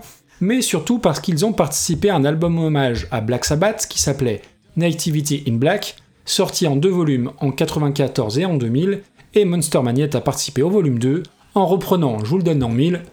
mais 0.41 0.63
surtout 0.63 0.97
parce 0.97 1.19
qu'ils 1.19 1.45
ont 1.45 1.54
participé 1.54 2.10
à 2.10 2.15
un 2.15 2.26
album 2.26 2.58
hommage 2.58 3.08
à 3.12 3.21
Black 3.21 3.45
Sabbath 3.45 3.86
qui 3.88 4.02
s'appelait 4.02 4.41
Nativity 4.76 5.43
in 5.47 5.54
Black, 5.54 5.97
sorti 6.26 6.65
en 6.65 6.76
deux 6.76 6.89
volumes 6.89 7.28
en 7.38 7.52
1994 7.52 8.39
et 8.39 8.45
en 8.45 8.56
2000, 8.56 9.04
et 9.33 9.45
Monster 9.45 9.81
Magnet 9.81 10.15
a 10.15 10.21
participé 10.21 10.61
au 10.61 10.69
volume 10.69 10.99
2 10.99 11.23
en 11.55 11.65
reprenant, 11.65 12.19
je 12.19 12.29
vous 12.29 12.37
le 12.37 12.43
donne 12.43 12.63
en 12.63 12.69
mille, 12.69 13.03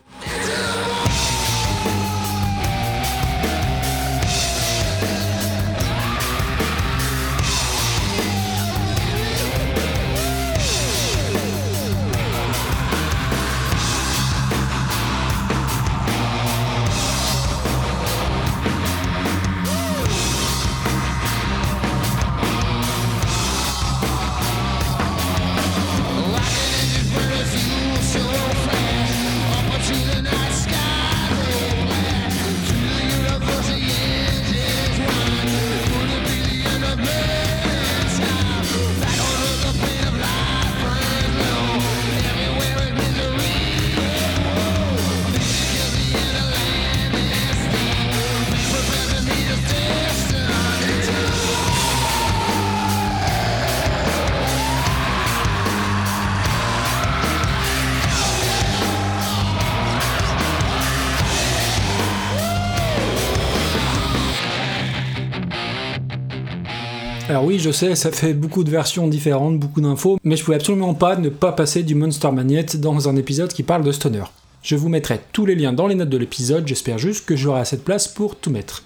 Oui, 67.46 67.58
je 67.58 67.70
sais, 67.70 67.94
ça 67.94 68.10
fait 68.10 68.32
beaucoup 68.32 68.64
de 68.64 68.70
versions 68.70 69.06
différentes, 69.06 69.58
beaucoup 69.58 69.82
d'infos, 69.82 70.18
mais 70.24 70.34
je 70.34 70.42
pouvais 70.42 70.56
absolument 70.56 70.94
pas 70.94 71.16
ne 71.16 71.28
pas 71.28 71.52
passer 71.52 71.82
du 71.82 71.94
Monster 71.94 72.30
Magnet 72.32 72.64
dans 72.76 73.06
un 73.06 73.16
épisode 73.16 73.52
qui 73.52 73.62
parle 73.62 73.84
de 73.84 73.92
Stoner. 73.92 74.24
Je 74.62 74.76
vous 74.76 74.88
mettrai 74.88 75.20
tous 75.30 75.44
les 75.44 75.54
liens 75.54 75.74
dans 75.74 75.86
les 75.86 75.94
notes 75.94 76.08
de 76.08 76.16
l'épisode, 76.16 76.66
j'espère 76.66 76.96
juste 76.96 77.26
que 77.26 77.36
j'aurai 77.36 77.60
assez 77.60 77.76
de 77.76 77.82
place 77.82 78.08
pour 78.08 78.36
tout 78.36 78.48
mettre. 78.48 78.84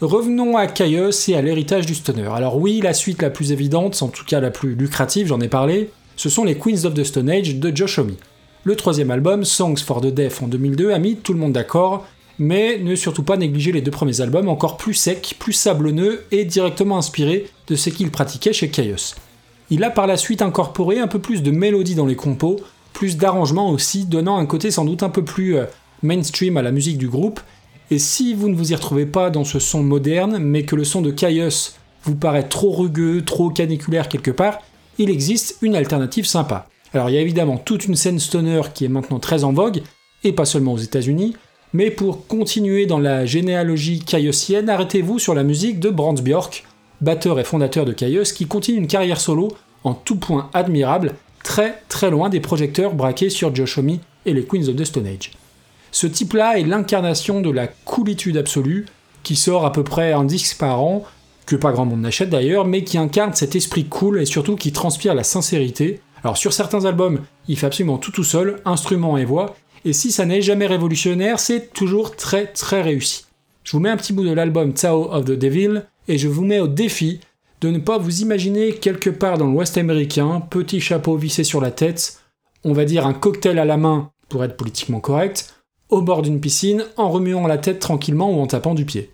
Revenons 0.00 0.56
à 0.56 0.66
Chaos 0.66 1.10
et 1.28 1.36
à 1.36 1.42
l'héritage 1.42 1.84
du 1.84 1.94
stoner. 1.94 2.30
Alors 2.32 2.56
oui, 2.56 2.80
la 2.82 2.94
suite 2.94 3.20
la 3.20 3.28
plus 3.28 3.52
évidente, 3.52 4.02
en 4.02 4.08
tout 4.08 4.24
cas 4.24 4.40
la 4.40 4.50
plus 4.50 4.74
lucrative, 4.74 5.26
j'en 5.26 5.42
ai 5.42 5.48
parlé, 5.48 5.90
ce 6.16 6.30
sont 6.30 6.44
les 6.44 6.56
Queens 6.56 6.86
of 6.86 6.94
the 6.94 7.04
Stone 7.04 7.28
Age 7.28 7.56
de 7.56 7.76
Josh 7.76 7.98
Homme. 7.98 8.16
Le 8.64 8.76
troisième 8.76 9.10
album, 9.10 9.44
Songs 9.44 9.76
for 9.76 10.00
the 10.00 10.06
Deaf 10.06 10.42
en 10.42 10.48
2002, 10.48 10.90
a 10.90 10.98
mis 10.98 11.16
tout 11.16 11.34
le 11.34 11.38
monde 11.38 11.52
d'accord, 11.52 12.06
mais 12.40 12.78
ne 12.78 12.94
surtout 12.96 13.22
pas 13.22 13.36
négliger 13.36 13.70
les 13.70 13.82
deux 13.82 13.90
premiers 13.90 14.22
albums 14.22 14.48
encore 14.48 14.78
plus 14.78 14.94
secs, 14.94 15.36
plus 15.38 15.52
sablonneux 15.52 16.24
et 16.32 16.46
directement 16.46 16.96
inspirés 16.96 17.50
de 17.68 17.76
ce 17.76 17.90
qu'il 17.90 18.10
pratiquait 18.10 18.54
chez 18.54 18.70
Chaos. 18.70 19.14
Il 19.68 19.84
a 19.84 19.90
par 19.90 20.06
la 20.06 20.16
suite 20.16 20.40
incorporé 20.40 20.98
un 20.98 21.06
peu 21.06 21.18
plus 21.18 21.42
de 21.42 21.50
mélodie 21.50 21.94
dans 21.94 22.06
les 22.06 22.16
compos, 22.16 22.56
plus 22.94 23.18
d'arrangements 23.18 23.70
aussi, 23.70 24.06
donnant 24.06 24.38
un 24.38 24.46
côté 24.46 24.70
sans 24.70 24.86
doute 24.86 25.02
un 25.02 25.10
peu 25.10 25.22
plus 25.22 25.58
euh, 25.58 25.66
mainstream 26.02 26.56
à 26.56 26.62
la 26.62 26.72
musique 26.72 26.96
du 26.96 27.08
groupe. 27.08 27.40
Et 27.90 27.98
si 27.98 28.32
vous 28.32 28.48
ne 28.48 28.56
vous 28.56 28.72
y 28.72 28.74
retrouvez 28.74 29.06
pas 29.06 29.28
dans 29.28 29.44
ce 29.44 29.58
son 29.58 29.82
moderne, 29.82 30.38
mais 30.38 30.64
que 30.64 30.76
le 30.76 30.84
son 30.84 31.02
de 31.02 31.10
Chaos 31.10 31.74
vous 32.04 32.16
paraît 32.16 32.48
trop 32.48 32.72
rugueux, 32.72 33.22
trop 33.22 33.50
caniculaire 33.50 34.08
quelque 34.08 34.30
part, 34.30 34.60
il 34.96 35.10
existe 35.10 35.58
une 35.60 35.76
alternative 35.76 36.24
sympa. 36.24 36.68
Alors 36.94 37.10
il 37.10 37.16
y 37.16 37.18
a 37.18 37.22
évidemment 37.22 37.58
toute 37.58 37.84
une 37.84 37.96
scène 37.96 38.18
stoner 38.18 38.62
qui 38.72 38.86
est 38.86 38.88
maintenant 38.88 39.18
très 39.18 39.44
en 39.44 39.52
vogue, 39.52 39.82
et 40.24 40.32
pas 40.32 40.46
seulement 40.46 40.72
aux 40.72 40.78
États-Unis, 40.78 41.36
mais 41.72 41.90
pour 41.90 42.26
continuer 42.26 42.86
dans 42.86 42.98
la 42.98 43.26
généalogie 43.26 44.02
chaosienne, 44.04 44.68
arrêtez-vous 44.68 45.18
sur 45.18 45.34
la 45.34 45.44
musique 45.44 45.78
de 45.78 45.90
Brands 45.90 46.14
Bjork, 46.14 46.64
batteur 47.00 47.38
et 47.38 47.44
fondateur 47.44 47.84
de 47.84 47.92
Chaos, 47.92 48.32
qui 48.34 48.46
continue 48.46 48.78
une 48.78 48.86
carrière 48.86 49.20
solo 49.20 49.52
en 49.84 49.94
tout 49.94 50.16
point 50.16 50.50
admirable, 50.52 51.14
très 51.44 51.82
très 51.88 52.10
loin 52.10 52.28
des 52.28 52.40
projecteurs 52.40 52.94
braqués 52.94 53.30
sur 53.30 53.54
Josh 53.54 53.78
Homme 53.78 53.98
et 54.26 54.34
les 54.34 54.44
Queens 54.44 54.68
of 54.68 54.76
the 54.76 54.84
Stone 54.84 55.06
Age. 55.06 55.32
Ce 55.92 56.06
type-là 56.06 56.58
est 56.58 56.64
l'incarnation 56.64 57.40
de 57.40 57.50
la 57.50 57.66
coolitude 57.66 58.36
absolue, 58.36 58.86
qui 59.22 59.36
sort 59.36 59.64
à 59.64 59.72
peu 59.72 59.84
près 59.84 60.12
un 60.12 60.24
disque 60.24 60.58
par 60.58 60.82
an, 60.82 61.04
que 61.46 61.56
pas 61.56 61.72
grand 61.72 61.86
monde 61.86 62.00
n'achète 62.00 62.30
d'ailleurs, 62.30 62.64
mais 62.64 62.84
qui 62.84 62.98
incarne 62.98 63.34
cet 63.34 63.56
esprit 63.56 63.86
cool 63.86 64.20
et 64.20 64.26
surtout 64.26 64.56
qui 64.56 64.72
transpire 64.72 65.14
la 65.14 65.24
sincérité. 65.24 66.00
Alors 66.22 66.36
sur 66.36 66.52
certains 66.52 66.84
albums, 66.84 67.20
il 67.48 67.58
fait 67.58 67.66
absolument 67.66 67.98
tout 67.98 68.12
tout 68.12 68.24
seul, 68.24 68.60
instruments 68.64 69.18
et 69.18 69.24
voix, 69.24 69.56
et 69.84 69.92
si 69.92 70.12
ça 70.12 70.26
n'est 70.26 70.42
jamais 70.42 70.66
révolutionnaire, 70.66 71.40
c'est 71.40 71.72
toujours 71.72 72.16
très 72.16 72.46
très 72.46 72.82
réussi. 72.82 73.24
Je 73.64 73.72
vous 73.72 73.80
mets 73.80 73.90
un 73.90 73.96
petit 73.96 74.12
bout 74.12 74.24
de 74.24 74.32
l'album 74.32 74.74
Tao 74.74 75.12
of 75.12 75.24
the 75.24 75.32
Devil, 75.32 75.82
et 76.08 76.18
je 76.18 76.28
vous 76.28 76.44
mets 76.44 76.60
au 76.60 76.66
défi 76.66 77.20
de 77.60 77.70
ne 77.70 77.78
pas 77.78 77.98
vous 77.98 78.22
imaginer 78.22 78.72
quelque 78.72 79.10
part 79.10 79.38
dans 79.38 79.46
l'Ouest 79.46 79.76
américain, 79.78 80.42
petit 80.50 80.80
chapeau 80.80 81.16
vissé 81.16 81.44
sur 81.44 81.60
la 81.60 81.70
tête, 81.70 82.20
on 82.64 82.72
va 82.72 82.84
dire 82.84 83.06
un 83.06 83.12
cocktail 83.12 83.58
à 83.58 83.64
la 83.64 83.76
main 83.76 84.10
pour 84.28 84.44
être 84.44 84.56
politiquement 84.56 85.00
correct, 85.00 85.54
au 85.88 86.02
bord 86.02 86.22
d'une 86.22 86.40
piscine, 86.40 86.84
en 86.96 87.10
remuant 87.10 87.46
la 87.46 87.58
tête 87.58 87.80
tranquillement 87.80 88.30
ou 88.30 88.40
en 88.40 88.46
tapant 88.46 88.74
du 88.74 88.84
pied. 88.84 89.10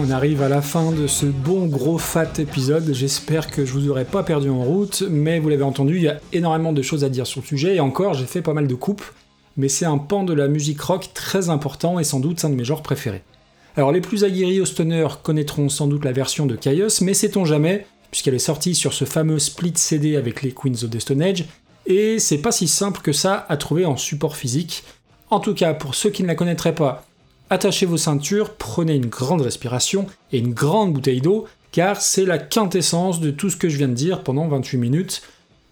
On 0.00 0.10
arrive 0.10 0.40
à 0.40 0.48
la 0.48 0.62
fin 0.62 0.92
de 0.92 1.06
ce 1.06 1.26
bon 1.26 1.66
gros 1.66 1.98
fat 1.98 2.30
épisode. 2.38 2.90
J'espère 2.92 3.50
que 3.50 3.66
je 3.66 3.72
vous 3.72 3.90
aurai 3.90 4.06
pas 4.06 4.22
perdu 4.22 4.48
en 4.48 4.62
route, 4.62 5.02
mais 5.10 5.38
vous 5.40 5.50
l'avez 5.50 5.62
entendu, 5.62 5.96
il 5.96 6.02
y 6.02 6.08
a 6.08 6.20
énormément 6.32 6.72
de 6.72 6.80
choses 6.80 7.04
à 7.04 7.10
dire 7.10 7.26
sur 7.26 7.42
le 7.42 7.46
sujet, 7.46 7.76
et 7.76 7.80
encore, 7.80 8.14
j'ai 8.14 8.24
fait 8.24 8.40
pas 8.40 8.54
mal 8.54 8.66
de 8.66 8.74
coupes, 8.74 9.04
mais 9.58 9.68
c'est 9.68 9.84
un 9.84 9.98
pan 9.98 10.24
de 10.24 10.32
la 10.32 10.48
musique 10.48 10.80
rock 10.80 11.10
très 11.12 11.50
important 11.50 11.98
et 11.98 12.04
sans 12.04 12.18
doute 12.18 12.42
un 12.44 12.50
de 12.50 12.54
mes 12.54 12.64
genres 12.64 12.82
préférés. 12.82 13.22
Alors 13.76 13.92
les 13.92 14.00
plus 14.00 14.24
aguerris 14.24 14.60
au 14.60 14.64
stoner 14.64 15.06
connaîtront 15.22 15.68
sans 15.68 15.86
doute 15.86 16.04
la 16.04 16.12
version 16.12 16.46
de 16.46 16.56
Chaos, 16.56 17.02
mais 17.02 17.14
sait-on 17.14 17.44
jamais, 17.44 17.86
puisqu'elle 18.10 18.34
est 18.34 18.38
sortie 18.38 18.74
sur 18.74 18.94
ce 18.94 19.04
fameux 19.04 19.38
split 19.38 19.74
CD 19.76 20.16
avec 20.16 20.42
les 20.42 20.52
Queens 20.52 20.82
of 20.82 20.90
the 20.90 21.00
Stone 21.00 21.22
Age, 21.22 21.44
et 21.86 22.18
c'est 22.18 22.38
pas 22.38 22.52
si 22.52 22.68
simple 22.68 23.02
que 23.02 23.12
ça 23.12 23.44
à 23.50 23.56
trouver 23.58 23.84
en 23.84 23.98
support 23.98 24.36
physique. 24.36 24.82
En 25.28 25.40
tout 25.40 25.54
cas, 25.54 25.74
pour 25.74 25.94
ceux 25.94 26.10
qui 26.10 26.22
ne 26.22 26.28
la 26.28 26.34
connaîtraient 26.34 26.74
pas, 26.74 27.04
attachez 27.50 27.84
vos 27.84 27.96
ceintures, 27.96 28.54
prenez 28.54 28.94
une 28.94 29.06
grande 29.06 29.42
respiration 29.42 30.06
et 30.32 30.38
une 30.38 30.54
grande 30.54 30.92
bouteille 30.92 31.20
d'eau, 31.20 31.46
car 31.72 32.00
c'est 32.00 32.24
la 32.24 32.38
quintessence 32.38 33.20
de 33.20 33.30
tout 33.30 33.50
ce 33.50 33.56
que 33.56 33.68
je 33.68 33.76
viens 33.76 33.88
de 33.88 33.94
dire 33.94 34.22
pendant 34.22 34.48
28 34.48 34.78
minutes. 34.78 35.22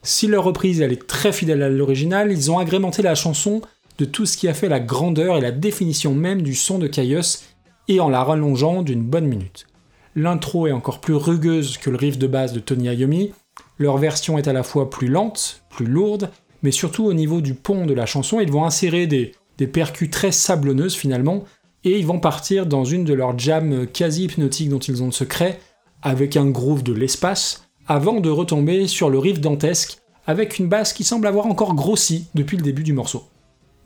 Si 0.02 0.26
leur 0.26 0.44
reprise 0.44 0.80
elle 0.80 0.92
est 0.92 1.06
très 1.06 1.32
fidèle 1.32 1.62
à 1.62 1.68
l'original, 1.68 2.30
ils 2.30 2.50
ont 2.50 2.58
agrémenté 2.58 3.02
la 3.02 3.14
chanson 3.14 3.62
de 3.98 4.04
tout 4.04 4.26
ce 4.26 4.36
qui 4.36 4.48
a 4.48 4.54
fait 4.54 4.68
la 4.68 4.80
grandeur 4.80 5.38
et 5.38 5.40
la 5.40 5.50
définition 5.50 6.14
même 6.14 6.42
du 6.42 6.54
son 6.54 6.78
de 6.78 6.86
Chaos, 6.86 7.42
et 7.88 8.00
en 8.00 8.08
la 8.10 8.22
rallongeant 8.22 8.82
d'une 8.82 9.02
bonne 9.02 9.26
minute. 9.26 9.66
L'intro 10.14 10.66
est 10.66 10.72
encore 10.72 11.00
plus 11.00 11.14
rugueuse 11.14 11.78
que 11.78 11.90
le 11.90 11.96
riff 11.96 12.18
de 12.18 12.26
base 12.26 12.52
de 12.52 12.60
Tony 12.60 12.88
Iommi, 12.88 13.32
leur 13.78 13.96
version 13.96 14.36
est 14.36 14.48
à 14.48 14.52
la 14.52 14.62
fois 14.62 14.90
plus 14.90 15.08
lente, 15.08 15.62
plus 15.70 15.86
lourde, 15.86 16.30
mais 16.62 16.70
surtout 16.70 17.04
au 17.04 17.14
niveau 17.14 17.40
du 17.40 17.54
pont 17.54 17.86
de 17.86 17.94
la 17.94 18.04
chanson, 18.04 18.40
ils 18.40 18.50
vont 18.50 18.64
insérer 18.64 19.06
des, 19.06 19.32
des 19.58 19.66
percus 19.66 20.10
très 20.10 20.32
sablonneuses 20.32 20.96
finalement, 20.96 21.44
et 21.88 21.98
ils 21.98 22.06
vont 22.06 22.20
partir 22.20 22.66
dans 22.66 22.84
une 22.84 23.04
de 23.04 23.14
leurs 23.14 23.38
jams 23.38 23.86
quasi 23.86 24.24
hypnotiques 24.24 24.68
dont 24.68 24.78
ils 24.78 25.02
ont 25.02 25.06
le 25.06 25.12
secret, 25.12 25.58
avec 26.02 26.36
un 26.36 26.48
groove 26.48 26.82
de 26.82 26.92
l'espace, 26.92 27.68
avant 27.86 28.20
de 28.20 28.30
retomber 28.30 28.86
sur 28.86 29.10
le 29.10 29.18
riff 29.18 29.40
dantesque, 29.40 29.98
avec 30.26 30.58
une 30.58 30.68
basse 30.68 30.92
qui 30.92 31.04
semble 31.04 31.26
avoir 31.26 31.46
encore 31.46 31.74
grossi 31.74 32.26
depuis 32.34 32.56
le 32.56 32.62
début 32.62 32.82
du 32.82 32.92
morceau. 32.92 33.24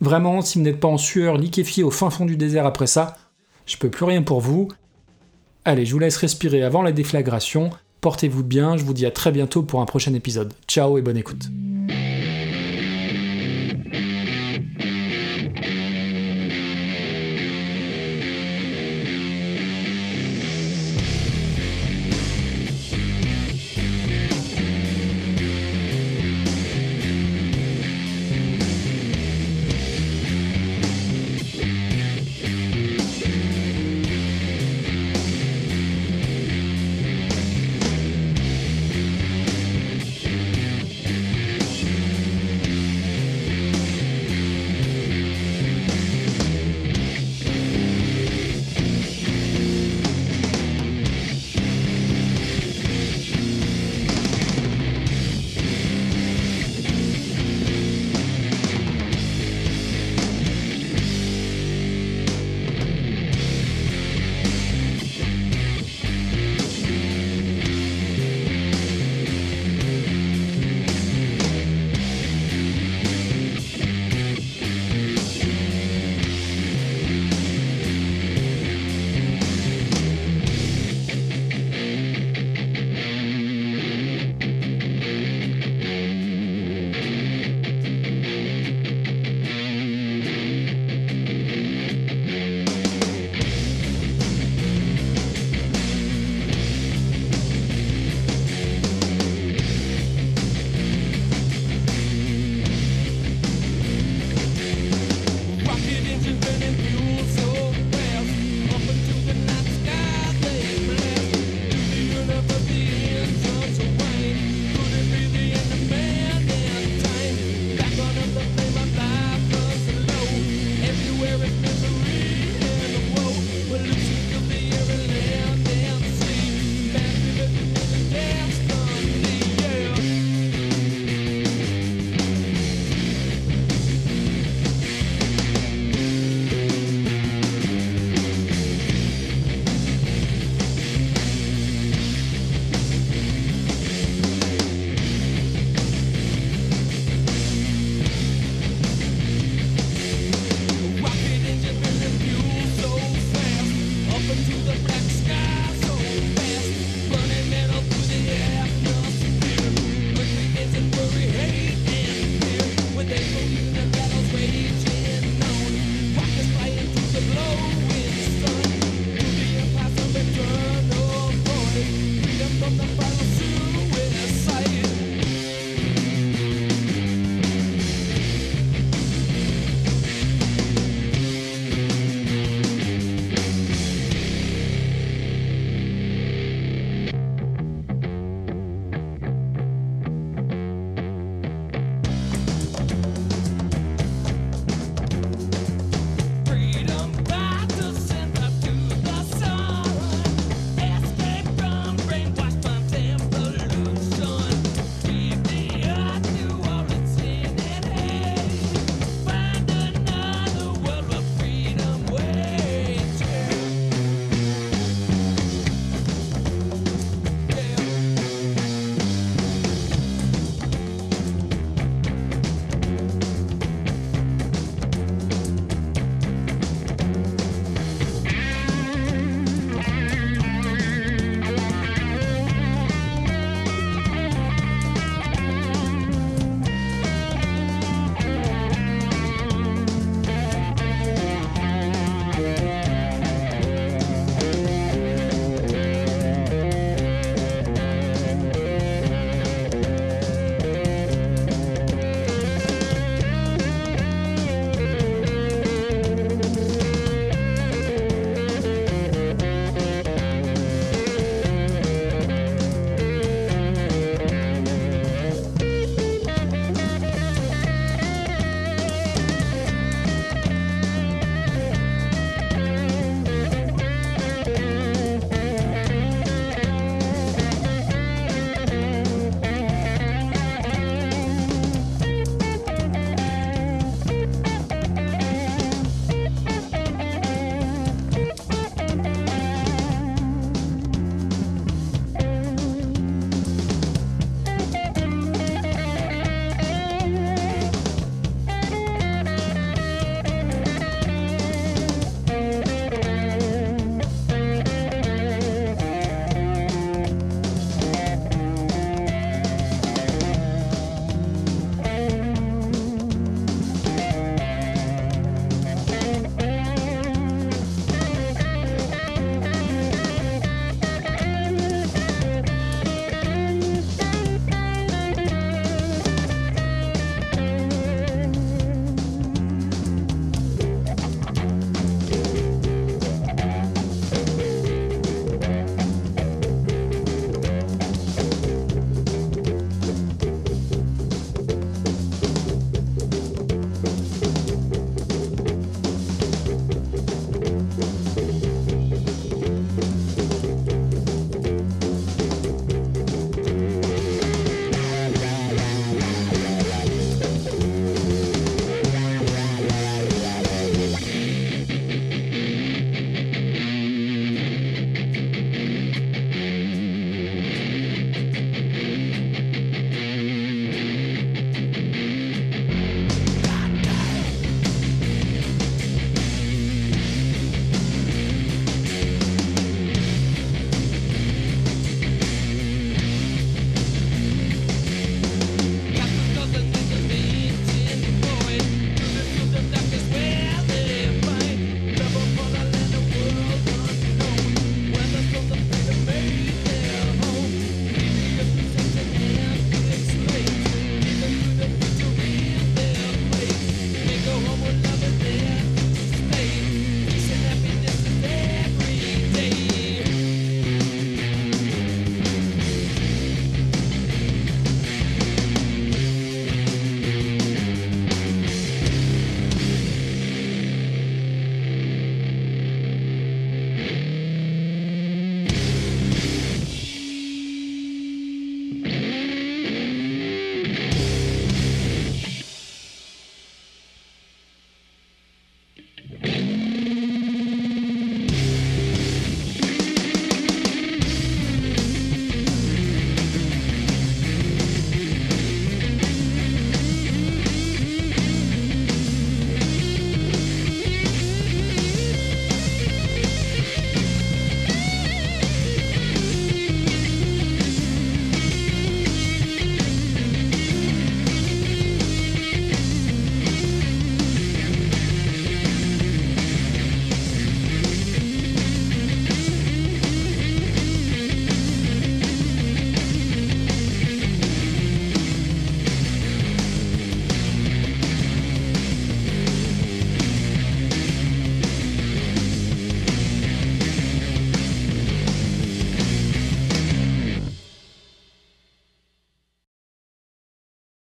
Vraiment, 0.01 0.41
si 0.41 0.57
vous 0.57 0.63
n'êtes 0.65 0.81
pas 0.81 0.89
en 0.89 0.97
sueur, 0.97 1.37
liquéfié 1.37 1.83
au 1.83 1.91
fin 1.91 2.09
fond 2.09 2.25
du 2.25 2.35
désert 2.35 2.65
après 2.65 2.87
ça, 2.87 3.15
je 3.65 3.77
peux 3.77 3.89
plus 3.89 4.05
rien 4.05 4.21
pour 4.21 4.41
vous. 4.41 4.67
Allez, 5.63 5.85
je 5.85 5.93
vous 5.93 5.99
laisse 5.99 6.17
respirer 6.17 6.63
avant 6.63 6.81
la 6.81 6.91
déflagration, 6.91 7.69
portez-vous 8.01 8.43
bien, 8.43 8.75
je 8.75 8.83
vous 8.83 8.93
dis 8.93 9.05
à 9.05 9.11
très 9.11 9.31
bientôt 9.31 9.63
pour 9.63 9.79
un 9.79 9.85
prochain 9.85 10.13
épisode. 10.13 10.53
Ciao 10.67 10.97
et 10.97 11.01
bonne 11.01 11.17
écoute. 11.17 11.47